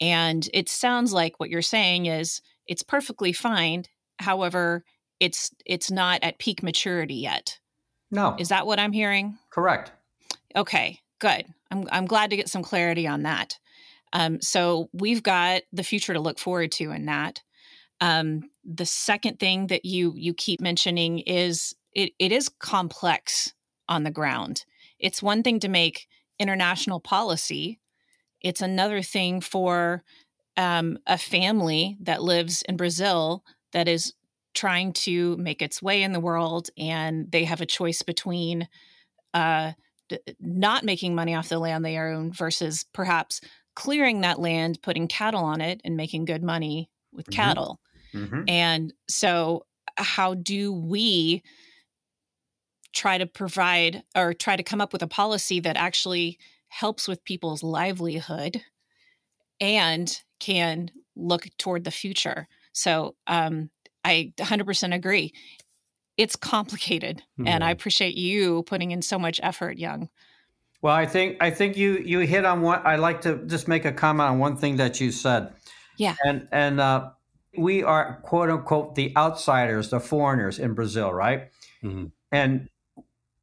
[0.00, 3.84] and it sounds like what you're saying is it's perfectly fine.
[4.18, 4.84] However,
[5.20, 7.58] it's it's not at peak maturity yet.
[8.10, 8.36] No.
[8.38, 9.38] Is that what I'm hearing?
[9.50, 9.92] Correct.
[10.54, 11.00] Okay.
[11.18, 11.46] good.
[11.70, 13.58] I'm I'm glad to get some clarity on that.
[14.12, 17.42] Um, so we've got the future to look forward to in that.
[18.00, 23.54] Um, the second thing that you you keep mentioning is it, it is complex
[23.88, 24.64] on the ground.
[24.98, 27.80] It's one thing to make international policy.
[28.40, 30.04] It's another thing for
[30.56, 34.12] um, a family that lives in Brazil that is
[34.54, 38.68] trying to make its way in the world, and they have a choice between
[39.34, 39.72] uh,
[40.40, 43.40] not making money off the land they own versus perhaps
[43.74, 47.56] clearing that land, putting cattle on it, and making good money with Mm-hmm.
[47.56, 47.80] cattle.
[48.14, 48.48] Mhm.
[48.48, 49.66] And so,
[49.98, 51.42] how do we
[52.92, 56.38] try to provide or try to come up with a policy that actually
[56.68, 58.62] helps with people's livelihood
[59.60, 62.48] and can look toward the future?
[62.72, 63.70] So, um,
[64.04, 65.32] I 100% agree.
[66.16, 70.08] It's complicated, and I appreciate you putting in so much effort, Yung.
[70.82, 72.80] Well, I think I think you you hit on one.
[72.84, 75.52] I like to just make a comment on one thing that you said.
[75.98, 76.14] Yeah.
[76.24, 77.10] And and uh,
[77.58, 81.50] we are quote unquote the outsiders, the foreigners in Brazil, right?
[81.82, 82.12] Mhm.
[82.32, 82.68] And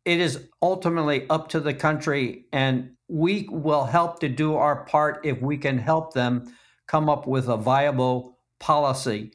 [0.05, 5.25] it is ultimately up to the country, and we will help to do our part
[5.25, 6.53] if we can help them
[6.87, 9.31] come up with a viable policy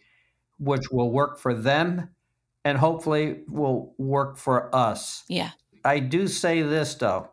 [0.59, 2.09] which will work for them
[2.65, 5.25] and hopefully will work for us.
[5.29, 5.51] Yeah.
[5.85, 7.31] I do say this though.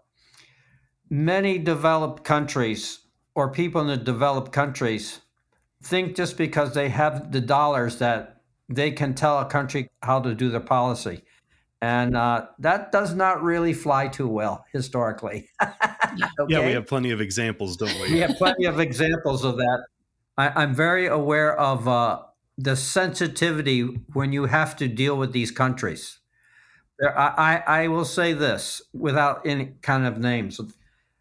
[1.10, 3.00] Many developed countries
[3.36, 5.22] or people in the developed countries
[5.84, 10.34] think just because they have the dollars that they can tell a country how to
[10.34, 11.22] do their policy.
[11.82, 15.50] And uh, that does not really fly too well historically.
[16.48, 18.14] Yeah, we have plenty of examples, don't we?
[18.14, 19.84] we have plenty of examples of that.
[20.38, 22.22] I, I'm very aware of uh,
[22.58, 26.20] the sensitivity when you have to deal with these countries.
[27.00, 30.62] There, I, I, will say this without any kind of names.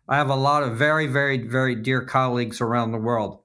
[0.09, 3.41] I have a lot of very, very, very dear colleagues around the world.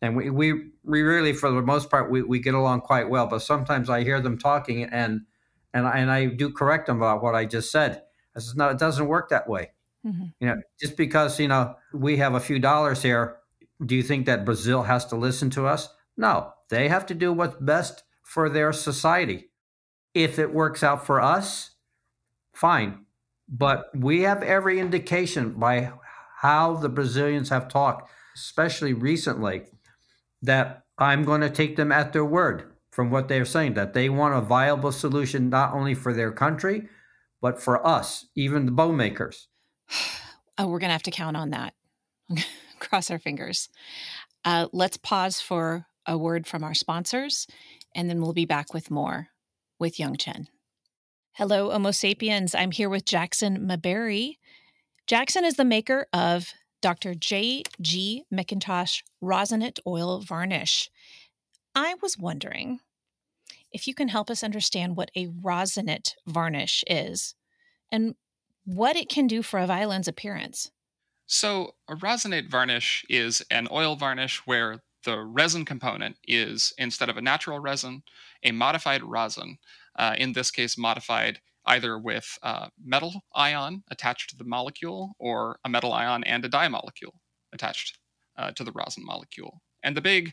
[0.00, 3.26] And we, we, we really, for the most part, we, we get along quite well.
[3.26, 5.22] But sometimes I hear them talking and,
[5.74, 8.02] and, I, and I do correct them about what I just said.
[8.36, 9.72] I says, no, it doesn't work that way.
[10.06, 10.32] Mhm.
[10.40, 13.38] You know, just because, you know, we have a few dollars here,
[13.84, 15.88] do you think that Brazil has to listen to us?
[16.16, 19.50] No, they have to do what's best for their society.
[20.14, 21.72] If it works out for us,
[22.54, 23.04] fine.
[23.46, 25.92] But we have every indication by
[26.38, 29.64] how the Brazilians have talked, especially recently,
[30.40, 34.08] that I'm going to take them at their word from what they're saying, that they
[34.08, 36.88] want a viable solution not only for their country,
[37.42, 39.48] but for us, even the bow makers.
[40.58, 41.72] Oh, we're going to have to count on that.
[42.78, 43.70] Cross our fingers.
[44.44, 47.46] Uh, let's pause for a word from our sponsors,
[47.94, 49.28] and then we'll be back with more
[49.78, 50.48] with Yung Chin.
[51.32, 52.54] Hello, Homo sapiens.
[52.54, 54.36] I'm here with Jackson Maberry.
[55.06, 57.14] Jackson is the maker of Dr.
[57.14, 58.24] J.G.
[58.32, 60.90] McIntosh Rosinate Oil Varnish.
[61.74, 62.80] I was wondering
[63.72, 67.34] if you can help us understand what a rosinate varnish is
[67.90, 68.14] and
[68.64, 70.70] what it can do for a violin's appearance.
[71.26, 77.16] So, a rosinate varnish is an oil varnish where the resin component is, instead of
[77.16, 78.02] a natural resin,
[78.42, 79.58] a modified rosin.
[79.96, 85.58] Uh, in this case, modified either with uh, metal ion attached to the molecule or
[85.64, 87.14] a metal ion and a dye molecule
[87.52, 87.98] attached
[88.36, 89.60] uh, to the rosin molecule.
[89.82, 90.32] And the big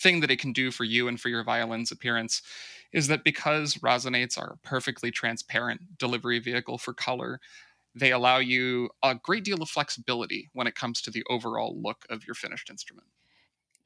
[0.00, 2.42] thing that it can do for you and for your violin's appearance
[2.92, 7.40] is that because rosinates are a perfectly transparent delivery vehicle for color,
[7.94, 12.04] they allow you a great deal of flexibility when it comes to the overall look
[12.08, 13.08] of your finished instrument.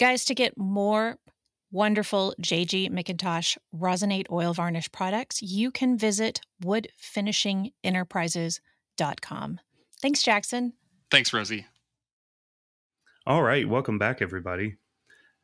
[0.02, 1.16] Guys, to get more
[1.70, 9.60] wonderful JG McIntosh Rosinate Oil Varnish products, you can visit woodfinishingenterprises.com.
[10.00, 10.72] Thanks, Jackson.
[11.08, 11.66] Thanks, Rozie.
[13.28, 14.74] All right, welcome back, everybody.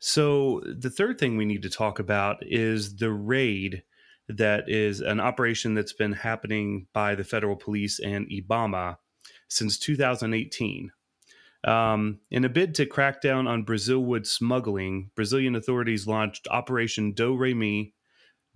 [0.01, 3.85] So, the third thing we need to talk about is the raid
[4.29, 8.97] that is an operation that's been happening by the federal police and Ibama
[9.47, 10.91] since 2018.
[11.65, 17.13] Um, in a bid to crack down on Brazil wood smuggling, Brazilian authorities launched Operation
[17.13, 17.95] Do Re Mi.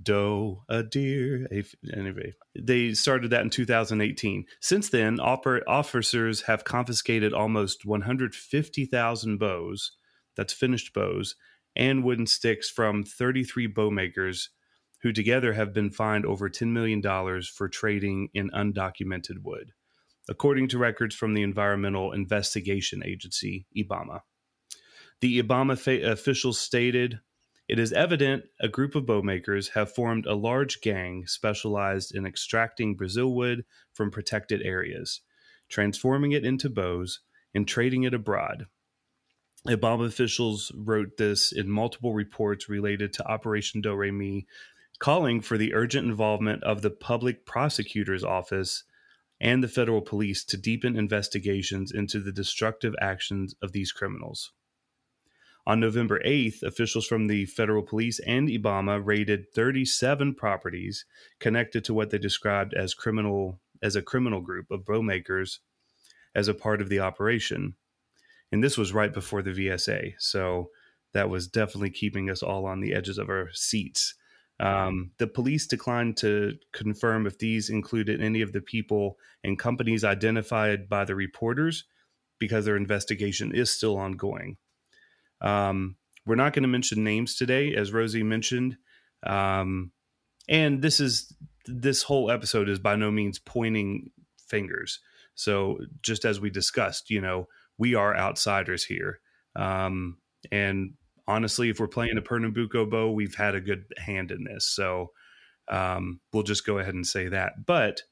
[0.03, 1.47] Do a deer.
[1.95, 4.47] Anyway, they started that in 2018.
[4.61, 9.93] Since then, oper- officers have confiscated almost 150,000 bows,
[10.37, 11.37] that's finished bows,
[11.77, 14.51] and wooden sticks from 33 bow makers
[15.03, 17.03] who together have been fined over $10 million
[17.43, 19.73] for trading in undocumented wood,
[20.29, 24.21] according to records from the Environmental Investigation Agency, IBAMA.
[25.21, 27.21] The IBAMA fa- officials stated
[27.69, 32.97] it is evident a group of bowmakers have formed a large gang specialized in extracting
[32.97, 35.21] Brazil wood from protected areas,
[35.69, 37.21] transforming it into bows,
[37.55, 38.67] and trading it abroad.
[39.67, 44.47] Ibama officials wrote this in multiple reports related to Operation Do Re Mi,
[44.99, 48.85] calling for the urgent involvement of the public prosecutor's office
[49.43, 54.53] and the federal police to deepen investigations into the destructive actions of these criminals.
[55.67, 61.05] On November 8th, officials from the federal police and Ibama raided 37 properties
[61.41, 65.59] connected to what they described as criminal as a criminal group of bowmakers
[66.35, 67.75] as a part of the operation.
[68.53, 70.15] And this was right before the VSA.
[70.19, 70.71] So
[71.15, 74.15] that was definitely keeping us all on the edges of our seats.
[74.63, 80.05] Um, the police declined to confirm if these included any of the people and companies
[80.05, 81.85] identified by the reporters
[82.39, 84.57] because their investigation is still ongoing.
[85.41, 88.77] Um, we're not going to mention names today, as Rozie mentioned.
[89.27, 89.91] Um,
[90.49, 91.35] and this is
[91.67, 94.11] this whole episode is by no means pointing
[94.47, 95.01] fingers.
[95.35, 97.49] So just as we discussed, you know,
[97.79, 99.19] we are outsiders here.
[99.57, 100.19] Um,
[100.53, 100.95] and
[101.33, 104.67] honestly, if we're playing a Pernambuco bow, we've had a good hand in this.
[104.67, 105.13] So
[105.69, 107.67] um, we'll just go ahead and say that.
[107.67, 108.03] But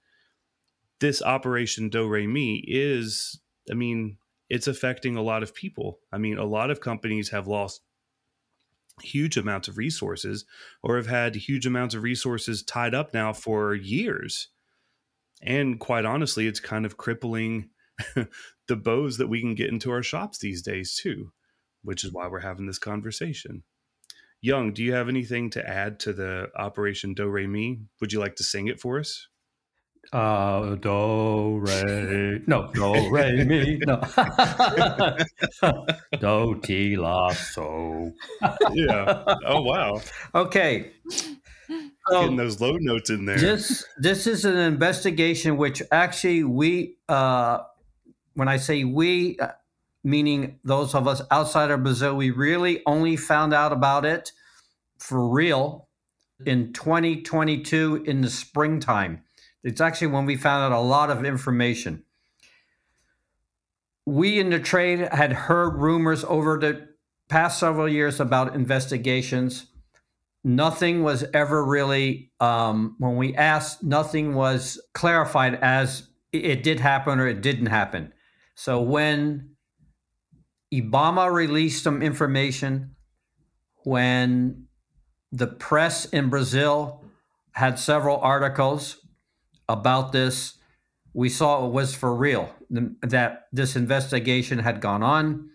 [1.01, 3.41] this Operation Do Re Mi is,
[3.71, 4.19] I mean,
[4.49, 6.01] it's affecting a lot of people.
[6.13, 7.83] I mean, a lot of companies have lost
[9.03, 10.45] huge amounts of resources
[10.83, 14.49] or have had huge amounts of resources tied up now for years.
[15.43, 17.71] And quite honestly, it's kind of crippling
[18.67, 21.33] the bows that we can get into our shops these days, too,
[21.83, 23.63] which is why we're having this conversation.
[24.43, 27.81] Yung, do you have anything to add to the Operation Do Re Mi?
[28.01, 29.29] Would you like to sing it for us?
[30.13, 34.01] Uh, do re no do re mi no
[36.21, 38.11] do ti la so.
[38.73, 39.23] yeah.
[39.47, 40.01] Oh wow.
[40.35, 40.91] Okay.
[42.09, 43.39] So Getting those low notes in there.
[43.39, 47.59] This this is an investigation which actually we uh,
[48.35, 49.49] when I say we, uh,
[50.03, 54.33] meaning those of us outside of Brazil, we really only found out about it
[54.99, 55.89] for real
[56.47, 59.23] in 2022 in the springtime.
[59.63, 62.05] It's actually when we found out a lot of information.
[64.07, 66.89] We in the trade had heard rumors over the
[67.29, 69.67] past several years about investigations.
[70.43, 77.21] Nothing was ever really, um, when we asked, nothing was clarified as it did happen
[77.21, 78.13] or it didn't happen.
[78.55, 79.50] So when
[80.73, 82.95] Ibama released some information,
[83.85, 84.67] when
[85.33, 87.03] the press in Brazil
[87.53, 88.99] had several articles
[89.69, 90.59] about this.
[91.13, 92.55] We saw it was for real,
[93.03, 95.51] that this investigation had gone on.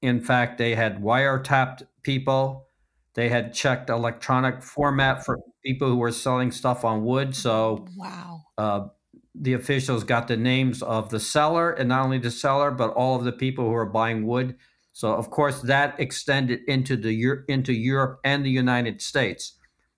[0.00, 2.68] In fact, they had wiretapped people,
[3.14, 7.34] they had checked electronic format for people who were selling stuff on wood.
[7.36, 8.42] So, wow.
[8.58, 8.88] Uh,
[9.34, 13.16] the officials got the names of the seller and not only the seller, but all
[13.16, 14.56] of the people who are buying wood.
[14.92, 19.54] So, of course, that extended into the into Europe and the United States.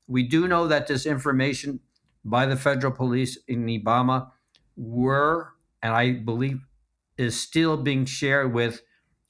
[0.06, 1.80] We do know that this information
[2.24, 4.30] by the federal police in Ibama
[4.76, 6.60] were, and I believe
[7.18, 8.82] is still being shared with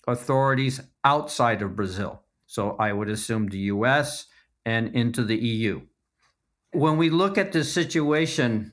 [0.07, 2.23] authorities outside of Brazil.
[2.47, 4.27] So I would assume the US
[4.65, 5.83] and into the EU.
[6.73, 8.73] When we look at this situation,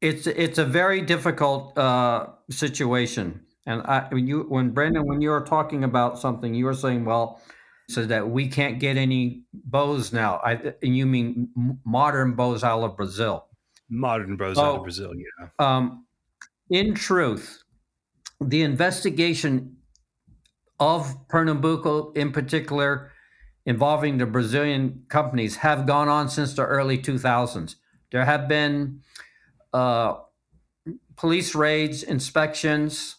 [0.00, 3.40] it's it's a very difficult uh, situation.
[3.66, 7.04] And I, when you, when Brandon, when you were talking about something, you were saying,
[7.04, 7.40] well,
[7.88, 10.40] so that we can't get any bows now.
[10.42, 11.50] I, and you mean
[11.84, 13.46] modern bows out of Brazil?
[13.90, 15.12] modern bros out of Brazil.
[15.14, 15.48] Yeah.
[15.58, 16.06] Um,
[16.70, 17.62] in truth,
[18.40, 19.76] the investigation
[20.78, 23.10] of Pernambuco, in particular,
[23.66, 27.74] involving the Brazilian companies, have gone on since the early 2000s.
[28.12, 29.00] There have been
[29.72, 30.14] uh,
[31.16, 33.16] police raids, inspections.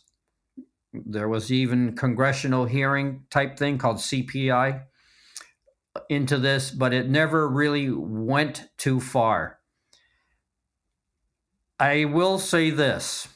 [0.93, 4.83] There was even congressional hearing type thing called CPI
[6.09, 9.59] into this, but it never really went too far.
[11.79, 13.27] I will say this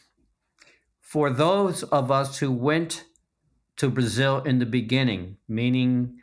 [0.99, 3.05] for those of us who went
[3.77, 6.19] to Brazil in the beginning, meaning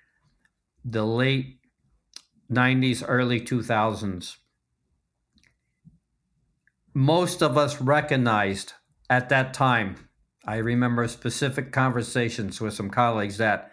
[0.85, 1.61] the late
[2.51, 4.37] 90s, early 2000s,
[6.95, 8.75] most of us recognized
[9.11, 10.09] at that time.
[10.45, 13.73] I remember specific conversations with some colleagues that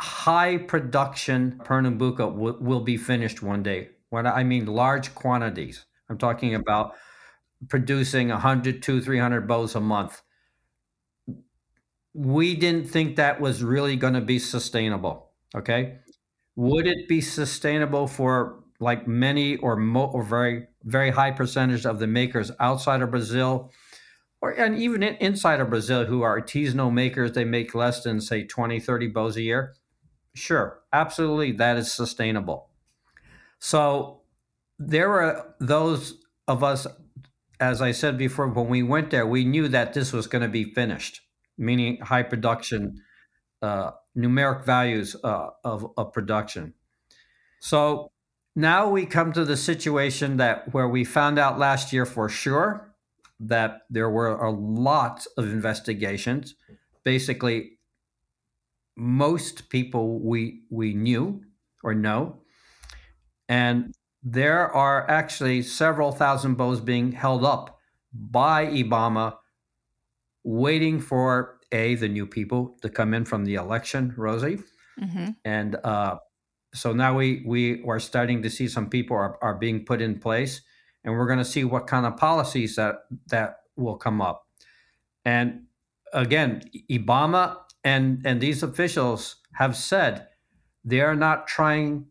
[0.00, 3.90] high production Pernambuco w- will be finished one day.
[4.08, 5.86] When I mean large quantities.
[6.08, 6.94] I'm talking about
[7.68, 10.22] producing 100, 200, 300 bows a month.
[12.12, 15.30] We didn't think that was really going to be sustainable.
[15.54, 15.98] Okay.
[16.56, 21.98] Would it be sustainable for like many or, mo- or very, very high percentage of
[21.98, 23.72] the makers outside of Brazil?
[24.40, 28.44] or and even inside of Brazil, who are artisanal makers, they make less than say
[28.44, 29.74] 20, 30 bows a year.
[30.34, 32.70] Sure, absolutely, that is sustainable.
[33.58, 34.22] So
[34.78, 36.86] there were those of us,
[37.58, 40.48] as I said before, when we went there, we knew that this was going to
[40.48, 41.20] be finished,
[41.58, 43.02] meaning high production,
[43.60, 46.72] uh, numeric values uh, of, of production.
[47.60, 48.10] So
[48.60, 52.94] now we come to the situation that where we found out last year for sure
[53.40, 56.54] that there were a lot of investigations.
[57.04, 57.78] Basically,
[58.96, 61.42] most people we we knew
[61.82, 62.42] or know,
[63.48, 67.78] and there are actually several thousand bows being held up
[68.12, 69.36] by IBAMA,
[70.44, 74.62] waiting for a the new people to come in from the election, Rozie,
[75.00, 75.30] Mm-hmm.
[75.46, 76.16] and uh,
[76.74, 80.18] so now we we are starting to see some people are, are being put in
[80.18, 80.62] place
[81.04, 84.46] and we're going to see what kind of policies that that will come up.
[85.24, 85.64] And
[86.12, 90.28] again ibama and and these officials have said
[90.84, 92.06] they are not trying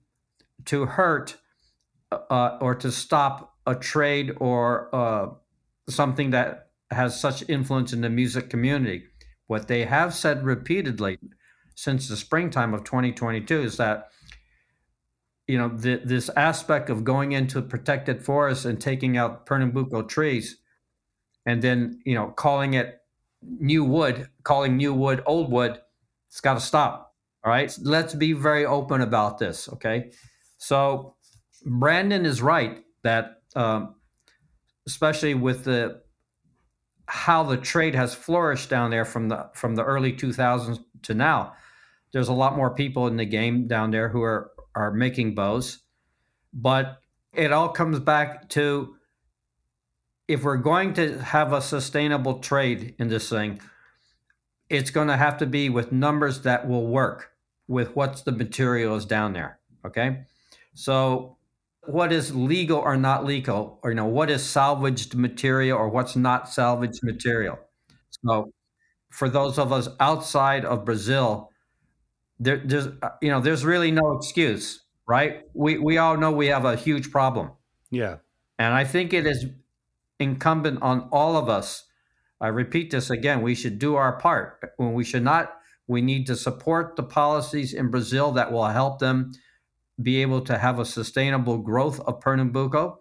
[0.66, 1.38] to hurt
[2.12, 5.28] uh, or to stop a trade or uh,
[5.90, 9.06] something that has such influence in the music community.
[9.48, 11.18] What they have said repeatedly
[11.76, 14.10] since the springtime of 2022 is that
[15.50, 20.58] you know this aspect of going into protected forests and taking out pernambuco trees
[21.48, 23.02] and then you know calling it
[23.42, 25.82] new wood calling new wood old wood
[26.28, 27.74] it's got to stop all right?
[27.82, 30.12] Let's be very open about this okay?
[30.58, 31.16] So
[31.66, 33.96] brandon is right that um,
[34.86, 36.02] especially with the
[37.08, 41.54] how the trade has flourished down there from the from the early 2000s to now
[42.12, 45.80] there's a lot more people in the game down there who are are making bows.
[46.54, 47.02] But
[47.34, 48.96] it all comes back to
[50.28, 53.60] if we're going to have a sustainable trade in this thing,
[54.70, 57.32] it's going to have to be with numbers that will work
[57.68, 59.60] with what's the material is down there.
[59.86, 60.24] Okay.
[60.74, 61.38] So
[61.86, 66.16] what is legal or not legal, or you know, what is salvaged material or what's
[66.16, 67.58] not salvaged material.
[68.24, 68.52] So
[69.10, 71.52] for those of us outside of Brazil,
[72.40, 75.42] there, there's uh, you know there's really no excuse right?
[75.56, 77.52] We we all know we have a huge problem.
[77.92, 78.18] Yeah.
[78.60, 79.46] and i think it is
[80.20, 81.86] incumbent on all of us
[82.40, 84.74] i repeat this again we should do our part.
[84.78, 85.56] When we should not
[85.88, 89.32] we need to support the policies in brazil that will help them
[90.10, 93.00] be able to have a sustainable growth of pernambuco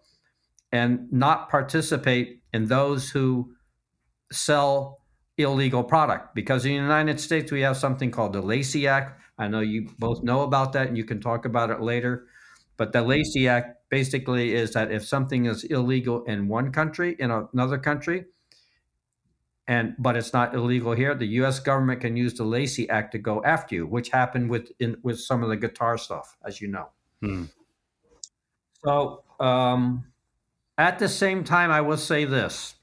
[0.72, 3.52] and not participate in those who
[4.32, 5.02] sell
[5.36, 6.34] illegal product.
[6.34, 9.88] Because in the united states we have something called the lacey act I know you
[9.98, 12.26] both know about that and you can talk about it later.
[12.76, 17.30] But the Lacey Act basically is that if something is illegal in one country, in
[17.30, 18.26] another country,
[19.66, 21.60] and but it's not illegal here, the U.S.
[21.60, 25.20] government can use the Lacey Act to go after you, which happened with in, with
[25.20, 26.88] some of the guitar stuff, as you know.
[27.20, 27.44] Hmm.
[28.84, 30.06] So um,
[30.78, 32.76] at the same time, I will say this: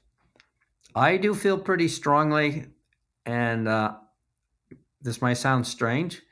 [0.94, 2.66] I do feel pretty strongly,
[3.24, 3.96] and uh,
[5.00, 6.22] this might sound strange.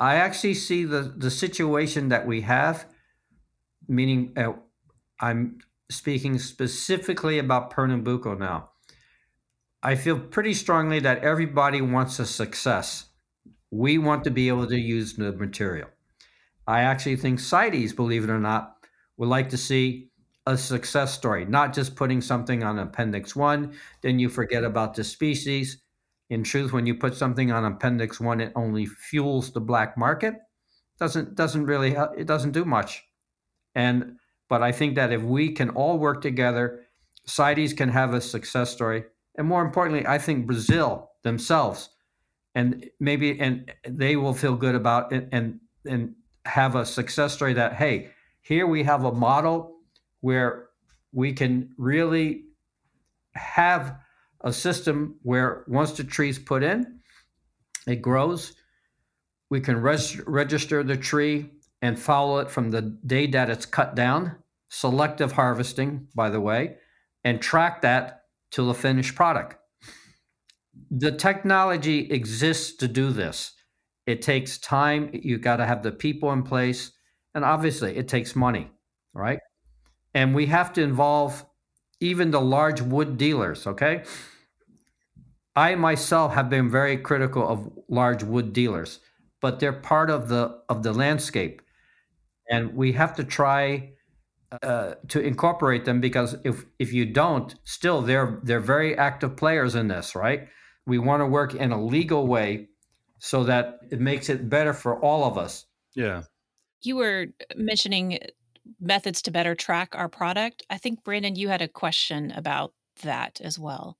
[0.00, 2.86] I actually see the the situation that we have,
[3.86, 4.54] meaning uh,
[5.20, 5.58] I'm
[5.90, 8.70] speaking specifically about Pernambuco now.
[9.82, 13.06] I feel pretty strongly that everybody wants a success.
[13.70, 15.88] We want to be able to use the material.
[16.66, 18.76] I actually think CITES, believe it or not,
[19.16, 20.10] would like to see
[20.46, 25.04] a success story, not just putting something on Appendix 1, then you forget about the
[25.04, 25.79] species.
[26.30, 30.34] In truth, when you put something on Appendix 1, it only fuels the black market.
[30.98, 33.02] Doesn't doesn't really it doesn't do much.
[33.74, 34.16] And
[34.48, 36.86] but I think that if we can all work together,
[37.26, 39.04] CITES can have a success story.
[39.36, 41.90] And more importantly, I think Brazil themselves
[42.54, 46.14] and maybe and they will feel good about it and and
[46.44, 48.10] have a success story that hey
[48.40, 49.76] here we have a model
[50.20, 50.68] where
[51.12, 52.44] we can really
[53.34, 53.96] have
[54.42, 57.00] a system where once the tree's put in
[57.86, 58.54] it grows
[59.50, 61.50] we can res- register the tree
[61.82, 64.36] and follow it from the day that it's cut down
[64.68, 66.76] selective harvesting by the way
[67.24, 69.56] and track that to the finished product
[70.90, 73.52] the technology exists to do this.
[74.06, 75.10] It takes time.
[75.12, 76.92] You got to have the people in place.
[77.34, 78.70] And obviously, it takes money,
[79.14, 79.38] right?
[80.14, 81.44] And we have to involve
[82.00, 84.02] even the large wood dealers, okay?
[85.56, 89.00] I myself have been very critical of large wood dealers,
[89.40, 91.62] but they're part of the of the landscape.
[92.48, 93.92] And we have to try
[94.62, 99.74] uh, to incorporate them because if if you don't, still they're they're very active players
[99.74, 100.48] in this, right?
[100.86, 102.68] We want to work in a legal way
[103.18, 105.66] so that it makes it better for all of us.
[105.94, 106.22] Yeah.
[106.82, 108.18] You were mentioning
[108.80, 110.64] methods to better track our product.
[110.70, 112.72] I think Brandon, you had a question about
[113.02, 113.98] that as well.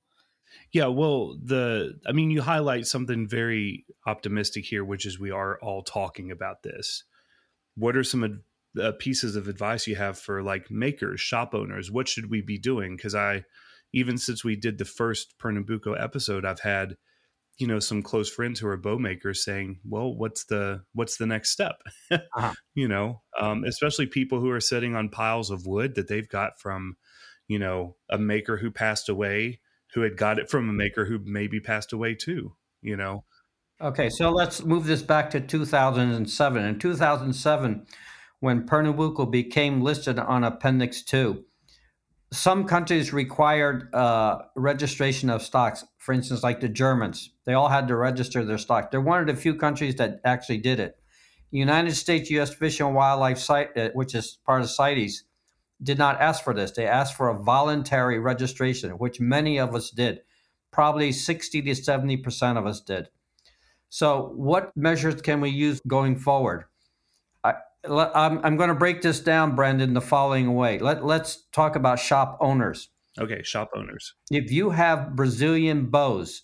[0.73, 5.59] Yeah, well, the I mean, you highlight something very optimistic here, which is we are
[5.61, 7.05] all talking about this.
[7.77, 8.43] What are some
[8.81, 11.91] uh, pieces of advice you have for like makers, shop owners?
[11.91, 12.97] What should we be doing?
[12.97, 13.45] Because I,
[13.93, 16.97] even since we did the first Pernambuco episode, I've had
[17.61, 21.27] you know some close friends who are bow makers saying well what's the what's the
[21.27, 22.55] next step uh-huh.
[22.75, 26.59] you know um, especially people who are sitting on piles of wood that they've got
[26.59, 26.97] from
[27.49, 29.61] you know a maker who passed away
[29.95, 33.25] who had got it from a maker who maybe passed away too you know
[33.81, 37.87] okay so let's move this back to 2007 in 2007
[38.41, 41.45] when pernambuco became listed on appendix 2
[42.33, 45.85] some countries required uh, registration of stocks.
[45.99, 48.91] For instance, like the Germans, they all had to register their stock.
[48.91, 50.97] They're one of the few countries that actually did it.
[51.51, 52.55] United States U.S.
[52.55, 55.25] Fish and Wildlife site, uh, which is part of CITES,
[55.83, 56.73] did not ask for this.
[56.73, 60.21] They asked for a voluntary registration, which many of us did.
[60.71, 63.09] Probably 60 to 70 percent of us did.
[63.89, 66.65] So, what measures can we use going forward?
[67.85, 70.79] I'm, I'm going to break this down, Brandon, the following way.
[70.79, 72.91] Let, let's talk about shop owners.
[73.19, 74.15] Okay, shop owners.
[74.31, 76.43] If you have Brazilian bows,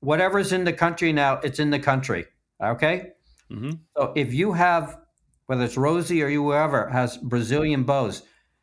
[0.00, 2.26] whatever's in the country now, it's in the country.
[2.62, 3.12] Okay?
[3.50, 3.70] Mm-hmm.
[3.96, 4.98] So if you have,
[5.46, 8.22] whether it's Rozie or you whoever has Brazilian bows,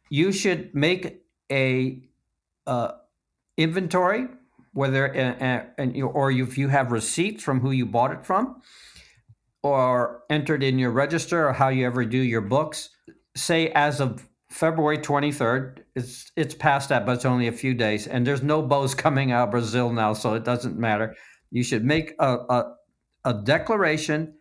[0.10, 2.04] you should make a
[2.68, 2.92] uh,
[3.58, 4.28] inventory,
[4.74, 8.62] whether uh, and, or if you have receipts from who you bought it from,
[9.62, 12.90] or entered in your register or how you ever do your books,
[13.36, 18.08] say as of February 23rd, it's it's past that, but it's only a few days,
[18.08, 21.16] and there's no bows coming out of Brazil now, so it doesn't matter.
[21.50, 22.76] You should make a, a,
[23.26, 24.36] a declaration.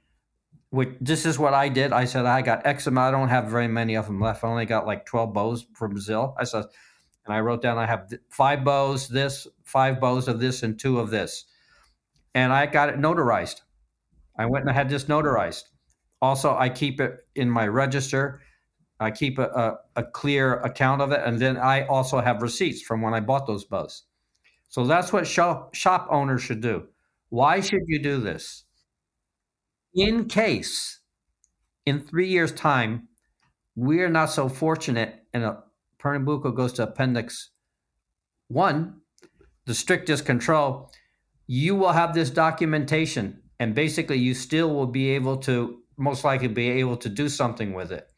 [0.73, 1.93] Which this is what I did.
[1.93, 3.15] I said I got X amount.
[3.15, 4.43] I don't have very many of them left.
[4.43, 6.35] I only got like 12 bows from Brazil.
[6.39, 6.65] I said,
[7.27, 10.99] and I wrote down I have five bows, this, five bows of this, and two
[10.99, 11.45] of this,
[12.35, 13.61] and I got it notarized.
[14.39, 15.65] I went and I had this notarized.
[16.23, 18.41] Also, I keep it in my register.
[18.99, 21.21] I keep a, a, a, clear account of it.
[21.25, 24.05] And then I also have receipts from when I bought those bows.
[24.69, 26.87] So that's what shop, shop owners should do.
[27.29, 28.65] Why should you do this?
[29.95, 31.01] In case
[31.85, 33.09] in three years' time,
[33.75, 35.63] we're not so fortunate and a
[35.99, 37.51] Pernambuco goes to Appendix
[38.49, 38.95] 1,
[39.67, 40.91] the strictest control,
[41.47, 46.49] you will have this documentation and basically you still will be able to most likely
[46.49, 48.09] be able to do something with it.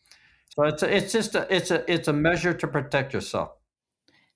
[0.50, 3.50] So it's a, it's just a it's a it's a measure to protect yourself.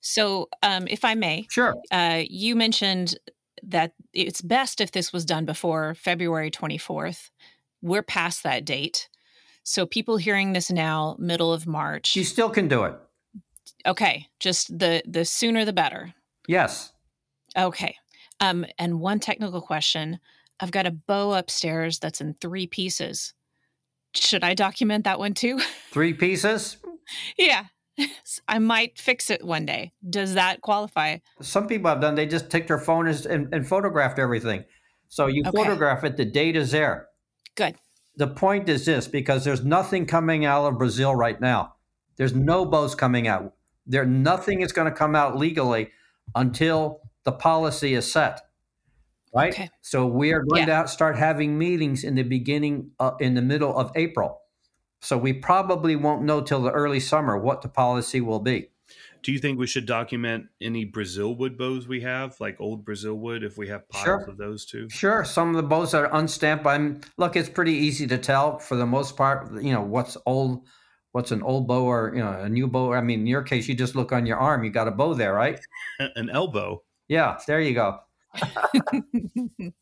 [0.01, 1.75] So, um, if I may, sure.
[1.91, 3.15] Uh, you mentioned
[3.63, 7.31] that it's best if this was done before February twenty fourth.
[7.81, 9.09] We're past that date,
[9.63, 12.95] so people hearing this now, middle of March, you still can do it.
[13.85, 16.13] Okay, just the the sooner the better.
[16.47, 16.91] Yes.
[17.57, 17.95] Okay.
[18.39, 20.19] Um, and one technical question:
[20.59, 23.33] I've got a bow upstairs that's in three pieces.
[24.13, 25.59] Should I document that one too?
[25.91, 26.77] Three pieces?
[27.37, 27.65] yeah.
[28.47, 29.91] I might fix it one day.
[30.07, 31.17] Does that qualify?
[31.41, 34.63] Some people have done, they just take their phone and, and photographed everything.
[35.07, 35.63] So you okay.
[35.63, 37.07] photograph it, the date is there.
[37.55, 37.75] Good.
[38.15, 41.75] The point is this because there's nothing coming out of Brazil right now.
[42.17, 43.53] There's no boats coming out.
[43.87, 45.89] There nothing is going to come out legally
[46.35, 48.41] until the policy is set
[49.33, 49.53] right?
[49.53, 49.69] Okay.
[49.81, 50.83] So we are going yeah.
[50.83, 54.41] to start having meetings in the beginning, uh, in the middle of April.
[55.01, 58.69] So we probably won't know till the early summer what the policy will be.
[59.21, 63.15] Do you think we should document any Brazil wood bows we have, like old Brazil
[63.15, 64.25] wood, if we have piles sure.
[64.29, 64.89] of those too?
[64.89, 65.25] Sure.
[65.25, 66.65] Some of the bows are unstamped.
[66.65, 69.51] I'm look, it's pretty easy to tell for the most part.
[69.61, 70.65] You know what's old,
[71.11, 72.93] what's an old bow or you know a new bow.
[72.93, 74.63] I mean, in your case, you just look on your arm.
[74.63, 75.59] You got a bow there, right?
[76.15, 76.81] An elbow.
[77.09, 77.99] Yeah, there you go.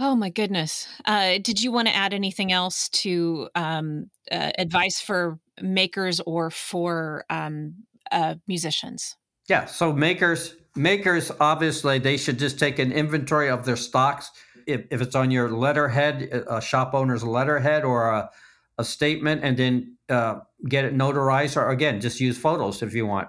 [0.00, 0.88] oh my goodness.
[1.04, 6.50] Uh, did you want to add anything else to um, uh, advice for makers or
[6.50, 7.74] for um,
[8.10, 9.16] uh, musicians?
[9.48, 9.66] Yeah.
[9.66, 14.30] So makers, makers, obviously, they should just take an inventory of their stocks.
[14.66, 18.30] If, if it's on your letterhead, a shop owner's letterhead or a,
[18.78, 23.06] a statement, and then uh, get it notarized, or again, just use photos if you
[23.06, 23.28] want.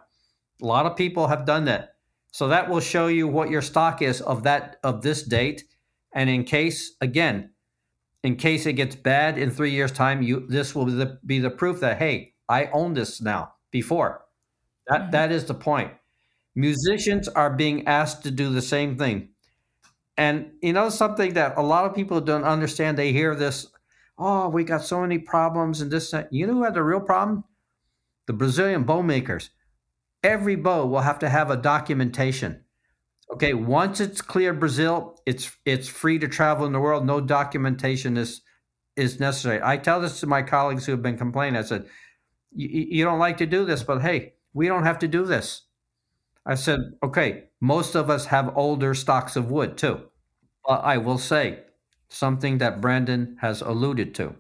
[0.61, 1.95] A lot of people have done that.
[2.31, 5.63] So that will show you what your stock is of that of this date.
[6.15, 7.51] And in case again,
[8.23, 11.39] in case it gets bad in three years' time, you this will be the, be
[11.39, 13.53] the proof that hey, I own this now.
[13.71, 14.25] Before
[14.87, 15.11] that, Mhm.
[15.11, 15.93] that is the point.
[16.55, 19.29] Musicians are being asked to do the same thing,
[20.17, 22.97] and you know something that a lot of people don't understand.
[22.97, 23.67] They hear this,
[24.17, 26.13] oh, we got so many problems and this.
[26.31, 27.45] You know who had the real problem?
[28.27, 29.51] The Brazilian bow makers.
[30.23, 32.64] Every bow will have to have a documentation.
[33.33, 37.05] Okay, once it's cleared Brazil, it's it's free to travel in the world.
[37.05, 38.41] No documentation is
[38.95, 39.59] is necessary.
[39.63, 41.57] I tell this to my colleagues who have been complaining.
[41.57, 41.87] I said,
[42.51, 45.63] "You you don't like to do this, but hey, we don't have to do this."
[46.45, 50.09] I said, "Okay, most of us have older stocks of wood too."
[50.65, 51.65] But I will say
[52.09, 54.35] something that Brandon has alluded to.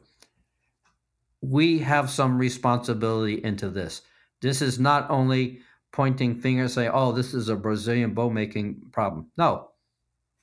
[1.41, 4.01] We have some responsibility into this.
[4.41, 5.61] This is not only
[5.95, 9.27] pointing fingers say, oh, this is a Brazilian bow making problem.
[9.37, 9.71] No,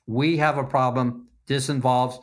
[0.07, 1.27] we have a problem.
[1.45, 2.19] This involves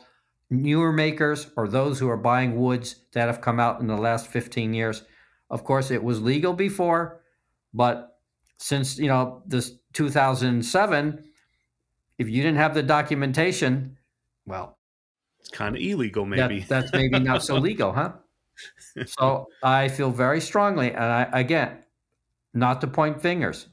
[0.49, 4.27] newer makers or those who are buying woods that have come out in the last
[4.27, 5.03] 15 years.
[5.49, 7.21] Of course, it was legal before,
[7.73, 8.19] but
[8.57, 11.23] since, you know, this 2007,
[12.17, 13.97] if you didn't have the documentation,
[14.45, 14.77] well,
[15.39, 16.65] It's kind of illegal, that- maybe.
[16.67, 18.13] that's maybe not so legal, huh?
[19.07, 21.80] So I feel very strongly, and I again,
[22.53, 23.67] not to point fingers,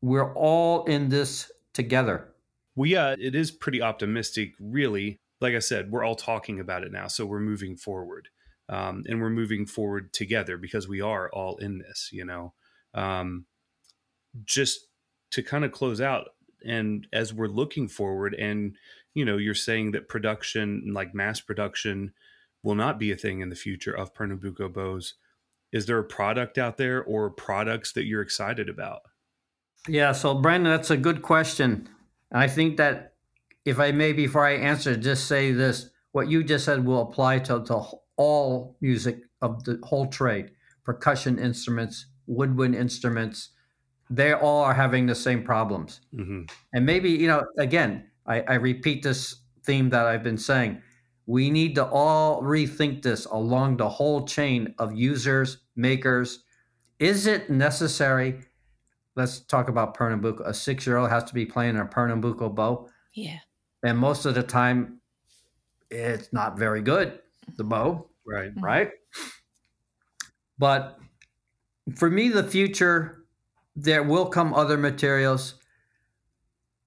[0.00, 2.28] we're all in this together.
[2.76, 5.20] Well, yeah, it is pretty optimistic, really.
[5.40, 8.28] Like I said, we're all talking about it now, so we're moving forward,
[8.68, 12.10] um, and we're moving forward together because we are all in this.
[12.12, 12.54] You know,
[12.94, 13.46] um,
[14.44, 14.86] just
[15.32, 16.30] to kind of close out,
[16.66, 18.76] and as we're looking forward, and
[19.14, 22.12] you know, you're saying that production, like mass production,
[22.62, 25.14] will not be a thing in the future of Pernambuco bows.
[25.74, 29.00] Is there a product out there or products that you're excited about?
[29.88, 31.88] Yeah, so Brandon, that's a good question.
[32.30, 33.14] And I think that
[33.64, 37.40] if I may, before I answer, just say this what you just said will apply
[37.40, 37.82] to, to
[38.16, 40.52] all music of the whole trade
[40.84, 43.50] percussion instruments, woodwind instruments.
[44.08, 46.02] They all are having the same problems.
[46.14, 50.82] hmm And maybe, you know, again, I, I repeat this theme that I've been saying.
[51.26, 56.44] We need to all rethink this along the whole chain of users, makers.
[56.98, 58.40] Is it necessary?
[59.16, 60.42] Let's talk about Pernambuco.
[60.44, 62.88] A six year old has to be playing a Pernambuco bow.
[63.14, 63.38] Yeah.
[63.82, 65.00] And most of the time,
[65.90, 67.20] it's not very good,
[67.56, 68.50] the bow Right.
[68.60, 68.90] right?
[70.58, 70.98] But
[71.96, 73.24] for me, the future,
[73.76, 75.54] there will come other materials.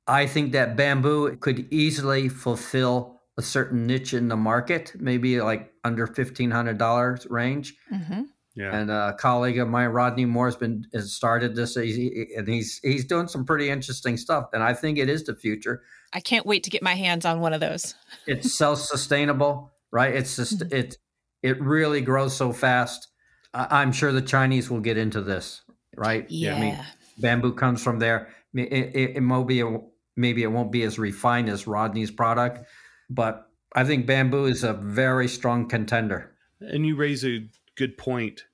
[0.08, 5.72] I think that bamboo could easily fulfill a certain niche in the market, maybe like
[5.84, 7.76] under fifteen hundred dollars range.
[7.90, 8.24] hmm
[8.58, 8.76] Yeah.
[8.76, 12.48] And uh, a colleague of mine, Rodney Mohr, has been has started this, he's- and
[12.48, 14.50] he's he's doing some pretty interesting stuff.
[14.52, 15.84] And I think it is the future.
[16.12, 17.94] I can't wait to get my hands on one of those.
[18.26, 20.14] It's self sustainable, right?
[20.14, 20.76] It's just mm-hmm.
[20.76, 20.98] it
[21.44, 23.08] it really grows so fast.
[23.54, 25.62] I, I'm sure the Chinese will get into this,
[25.96, 26.26] right?
[26.28, 26.56] Yeah.
[26.56, 26.80] I mean,
[27.20, 28.30] bamboo comes from there.
[28.56, 29.80] It, it, it might be a,
[30.16, 32.66] maybe it won't be as refined as Rodney's product,
[33.08, 36.34] but I think bamboo is a very strong contender.
[36.60, 37.48] And you raise a
[37.78, 38.46] good point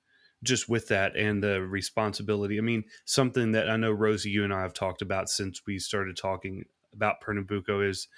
[0.42, 2.58] just with that and the responsibility.
[2.58, 5.78] I mean, something that I know Rozie, you and I have talked about since we
[5.78, 8.08] started talking about Pernambuco is,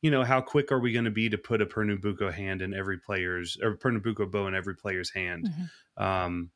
[0.00, 2.72] you know, how quick are we going to be to put a Pernambuco hand in
[2.72, 5.50] every player's or Pernambuco bow in every player's hand?
[5.98, 6.02] Mhm.
[6.02, 6.50] Um,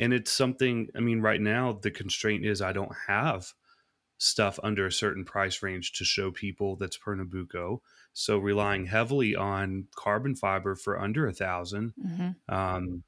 [0.00, 3.52] and it's something, I mean, right now the constraint is I don't have
[4.18, 7.82] stuff under a certain price range to show people that's Pernambuco.
[8.12, 13.02] So relying heavily on carbon fiber for under a thousand hmm um,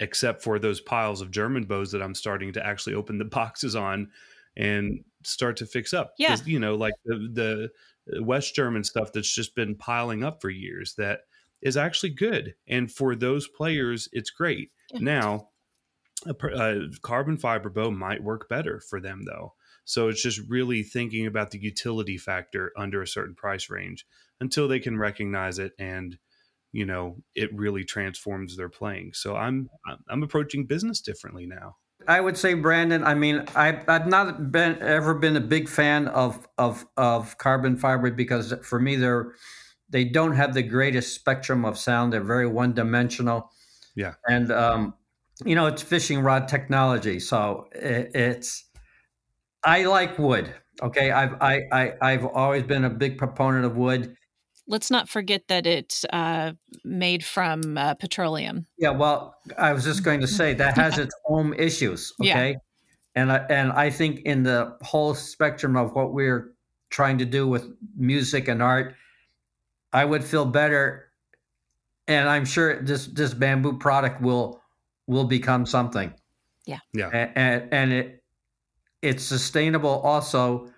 [0.00, 3.76] except for those piles of German bows that I'm starting to actually open the boxes
[3.76, 4.10] on
[4.56, 6.14] and start to fix up.
[6.18, 6.36] Yeah.
[6.44, 7.70] you know, like the,
[8.06, 11.20] the West German stuff that's just been piling up for years that
[11.62, 12.54] is actually good.
[12.66, 14.70] And for those players, it's great.
[14.92, 15.00] Yeah.
[15.00, 15.48] Now,
[16.26, 19.54] a, a carbon fiber bow might work better for them though.
[19.84, 24.06] So it's just really thinking about the utility factor under a certain price range
[24.40, 26.18] until they can recognize it and
[26.72, 29.12] you know it really transforms their playing.
[29.14, 29.68] So I'm
[30.10, 31.76] I'm- approaching business differently now.
[32.08, 33.04] I would say, Brandon.
[33.04, 37.76] I mean, I, I've not been ever been a big fan of of of carbon
[37.76, 39.34] fiber because for me they're
[39.88, 42.12] they don't have the greatest spectrum of sound.
[42.12, 43.50] They're very one dimensional.
[43.94, 44.14] Yeah.
[44.26, 44.94] and um,
[45.44, 48.68] you know it's fishing rod technology, so it, it's.
[49.64, 50.52] I like wood.
[50.82, 54.16] Okay, I've I, I I've always been a big proponent of wood.
[54.66, 56.52] Let's not forget that it's uh,
[56.84, 58.66] made from uh, petroleum.
[58.78, 62.12] Yeah, well, I was just going to say that has its own issues.
[62.20, 62.36] Okay, Yeah.
[62.36, 62.56] Okay,
[63.14, 66.54] and I, and I think in the whole spectrum of what we're
[66.90, 68.94] trying to do with music and art,
[69.92, 71.12] I would feel better
[72.08, 74.62] and I'm sure this this bamboo product will
[75.06, 76.12] will become something.
[76.66, 78.24] Yeah, yeah, and and, and it
[79.00, 80.70] it's sustainable also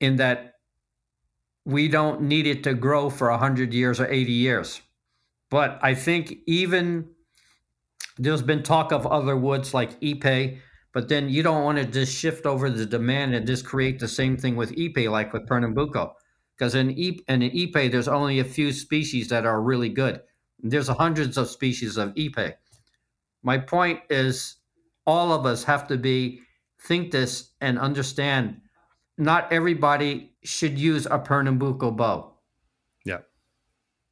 [0.00, 0.51] in that
[1.64, 4.80] we don't need it to grow for 100 years or 80 years.
[5.50, 7.10] But I think even
[8.18, 10.58] there's been talk of other woods like ipe,
[10.92, 14.08] but then you don't want to just shift over the demand and just create the
[14.08, 16.14] same thing with ipe like with Pernambuco.
[16.56, 20.20] Because in, in ipe, there's only a few species that are really good.
[20.58, 22.54] There's hundreds of species of ipe.
[23.42, 24.56] My point is
[25.06, 26.40] all of us have to be
[26.80, 28.60] think this and understand
[29.18, 32.32] not everybody should use a Pernambuco bow.
[33.04, 33.18] Yeah.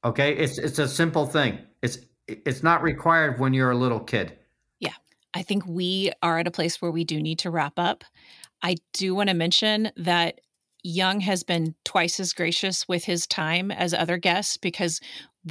[0.04, 1.58] Okay, it's it's a simple thing.
[1.82, 4.36] It's it's not required when you're a little kid.
[4.78, 4.94] Yeah.
[5.34, 8.04] I think we are at a place where we do need to wrap up.
[8.62, 10.40] I do want to mention that
[10.82, 15.00] Yung has been twice as gracious with his time as other guests because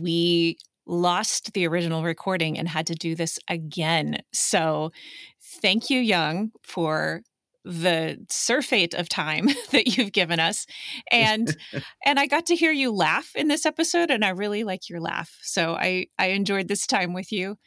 [0.01, 4.17] we lost the original recording and had to do this again.
[4.34, 4.91] So,
[5.39, 7.21] thank you, Yung, for
[7.70, 10.65] the surfeit of time that you've given us
[11.11, 11.55] and
[12.05, 14.99] and i got to hear you laugh in this episode and i really like your
[14.99, 17.57] laugh so i i enjoyed this time with you.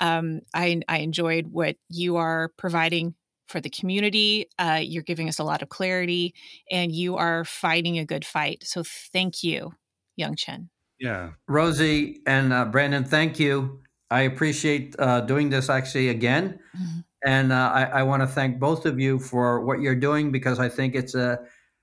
[0.00, 3.14] Um i i enjoyed what you are providing
[3.48, 6.34] for the community uh you're giving us a lot of clarity
[6.70, 8.82] and you are fighting a good fight so
[9.12, 9.74] thank you
[10.16, 10.70] Yung Chin.
[10.98, 11.30] Yeah.
[11.48, 13.80] Rozie and uh, brandon thank you.
[14.10, 16.60] I appreciate uh doing this actually again.
[16.76, 20.32] Mm-hmm and uh, I, I want to thank both of you for what you're doing
[20.32, 21.40] because I think it's a,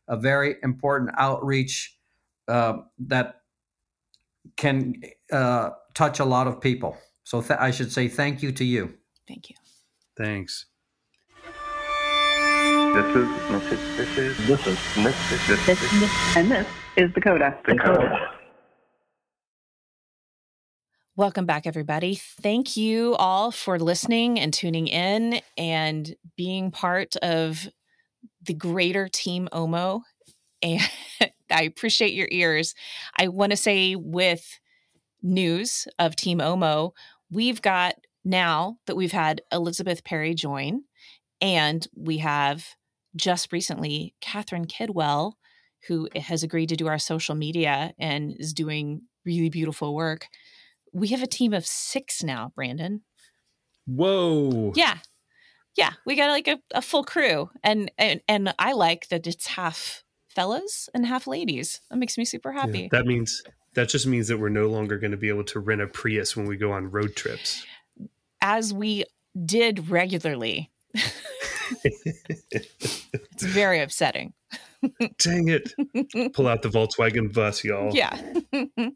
[0.07, 1.97] a very important outreach
[2.47, 3.41] uh, that
[4.55, 6.97] can uh, touch a lot of people.
[7.23, 8.93] So th- I should say thank you to you.
[9.27, 9.55] Thank you.
[10.15, 10.65] Thanks.
[12.93, 17.11] This is this is this is this is this is this is and this is
[17.13, 17.55] Dakota.
[17.65, 18.36] Dakota.
[21.17, 22.13] Welcome back, everybody.
[22.43, 27.67] Thank you all for listening and tuning in and being part of
[28.43, 30.01] the greater Team Omo.
[30.61, 30.79] And
[31.51, 32.75] I appreciate your ears.
[33.19, 34.59] I want to say, with
[35.23, 36.91] news of Team Omo,
[37.31, 40.83] we've got now that we've had Elizabeth Perry join,
[41.41, 42.63] and we have
[43.15, 45.33] just recently Catherine Kidwell,
[45.87, 50.27] who has agreed to do our social media and is doing really beautiful work
[50.97, 53.01] we have a team of six now, Brandon.
[53.85, 54.73] Whoa.
[54.75, 54.97] Yeah.
[55.75, 55.91] Yeah.
[56.05, 57.49] We got like a, a full crew.
[57.63, 61.81] And, and and I like that it's half fellas and half ladies.
[61.89, 62.81] That makes me super happy.
[62.81, 63.43] Yeah, that means
[63.75, 66.35] that just means that we're no longer going to be able to rent a Prius
[66.35, 67.63] when we go on road trips.
[68.41, 69.05] As we
[69.45, 70.71] did regularly.
[71.83, 74.33] it's very upsetting.
[75.19, 75.73] Dang it.
[76.33, 77.93] Pull out the Volkswagen bus, y'all.
[77.93, 78.19] Yeah.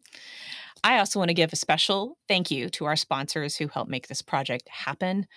[0.83, 4.07] I also want to give a special thank you to our sponsors who helped make
[4.07, 5.27] this project happen.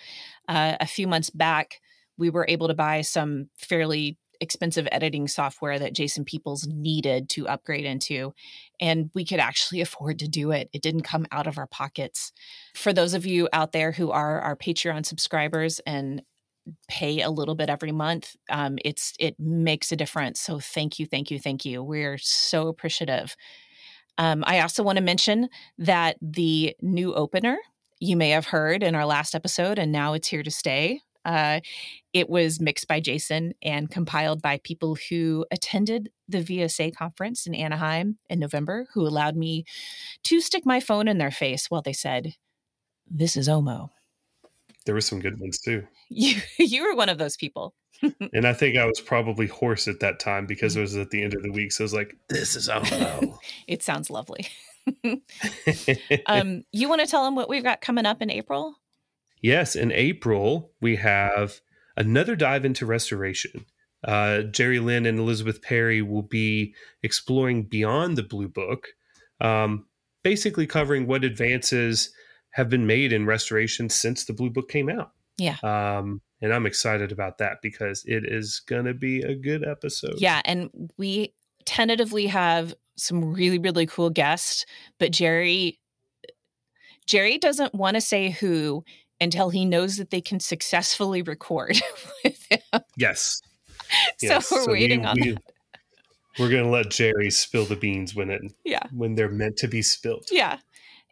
[0.49, 1.81] Uh, a few months back,
[2.17, 7.49] we were able to buy some fairly expensive editing software that Jason Peoples needed to
[7.49, 8.33] upgrade into.
[8.81, 10.69] And we could actually afford to do it.
[10.73, 12.33] It didn't come out of our pockets.
[12.75, 16.23] For those of you out there who are our Patreon subscribers and
[16.89, 21.05] pay a little bit every month um, it's it makes a difference so thank you
[21.05, 23.37] thank you thank you we're so appreciative
[24.19, 25.49] um, I also want to mention
[25.79, 27.59] that the new opener
[28.01, 31.01] you may have heard in our last episode, and now it's here to stay.
[31.25, 31.61] Uh,
[32.13, 37.55] it was mixed by Jason and compiled by people who attended the VSA conference in
[37.55, 39.65] Anaheim in November, who allowed me
[40.25, 42.35] to stick my phone in their face while they said,
[43.11, 43.91] This is Omo.
[44.87, 45.87] There were some good ones too.
[46.09, 47.75] You you were one of those people.
[48.33, 51.23] and I think I was probably hoarse at that time because it was at the
[51.23, 51.73] end of the week.
[51.73, 53.39] So I was like, this is Omo.
[53.67, 54.47] it sounds lovely.
[56.27, 58.75] um, you want to tell them what we've got coming up in April?
[59.41, 61.61] Yes, in April, we have
[61.97, 63.67] another dive into restoration.
[64.03, 68.89] Uh, Jerry Lynn and Elizabeth Perry will be exploring beyond the Blue Book,
[69.41, 69.87] um,
[70.23, 72.13] basically covering what advances
[72.55, 75.11] have been made in restoration since the Blue Book came out.
[75.39, 75.57] Yeah.
[75.65, 80.15] Um, and I'm excited about that because it is going to be a good episode.
[80.19, 80.41] Yeah.
[80.45, 81.35] And we
[81.67, 84.65] tentatively have some really, really cool guests,
[84.99, 85.81] but Jerry.
[87.07, 88.83] Jerry doesn't want to say who
[89.21, 91.77] until he knows that they can successfully record
[92.25, 92.81] with him.
[92.97, 93.43] Yes.
[94.19, 94.51] so yes.
[94.51, 95.43] we're so waiting we, on we, that.
[96.39, 99.69] We're going to let Jerry spill the beans when it yeah when they're meant to
[99.69, 100.27] be spilled.
[100.31, 100.59] Yeah.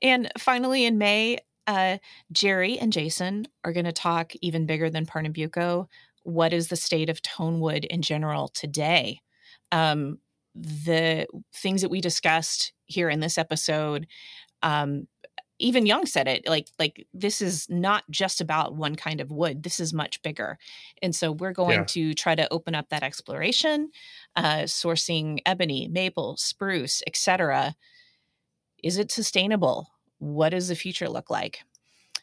[0.03, 1.99] And finally in May, uh,
[2.33, 5.89] Jerry and Jason are going to talk even bigger than Pernambuco.
[6.25, 9.21] What is the state of Tonewood in general today?
[9.71, 10.19] Um,
[10.55, 14.07] the things that we discussed here in this episode
[14.63, 15.09] um,
[15.59, 19.63] even Yung said it like like this is not just about one kind of wood.
[19.63, 20.59] This is much bigger,
[21.03, 21.87] and so we're going Yeah.
[21.87, 23.91] to try to open up that exploration,
[24.37, 27.77] uh, sourcing ebony, maple, spruce, etc.
[28.83, 29.92] Is it sustainable?
[30.23, 31.65] What does the future look like?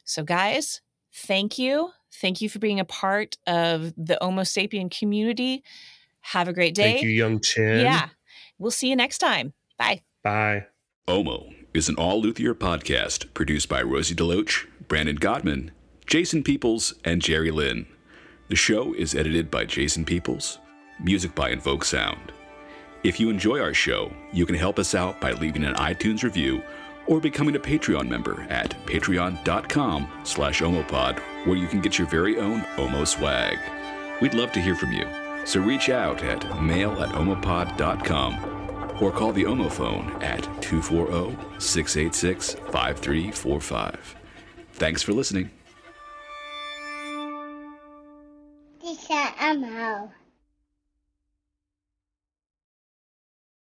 [0.06, 0.80] So, guys,
[1.14, 1.90] thank you.
[2.14, 5.66] Thank you for being a part of the Homo sapien community.
[6.22, 6.94] Have a great day.
[6.94, 7.82] Thank you, Yung Chin.
[7.82, 8.08] Yeah.
[8.58, 9.52] We'll see you next time.
[9.78, 10.04] Bye.
[10.24, 10.68] Bye.
[11.10, 15.72] Omo is an all luthier podcast produced by Rozie DeLoach, Brandon Gottman,
[16.08, 17.86] Jason Peoples, and Jerry Lynn.
[18.48, 20.58] The show is edited by Jason Peoples,
[21.04, 22.32] music by Invoke Sound.
[23.04, 26.64] If you enjoy our show, you can help us out by leaving an iTunes review
[27.10, 32.38] or becoming a Patreon member at patreon.com slash omopod, where you can get your very
[32.38, 33.58] own Omo swag.
[34.22, 35.08] We'd love to hear from you,
[35.44, 38.60] so reach out at mail at omopod.com
[39.02, 44.16] or call the Omo phone at 240 686 5345.
[44.74, 45.50] Thanks for listening.
[48.82, 50.12] This is Elmo.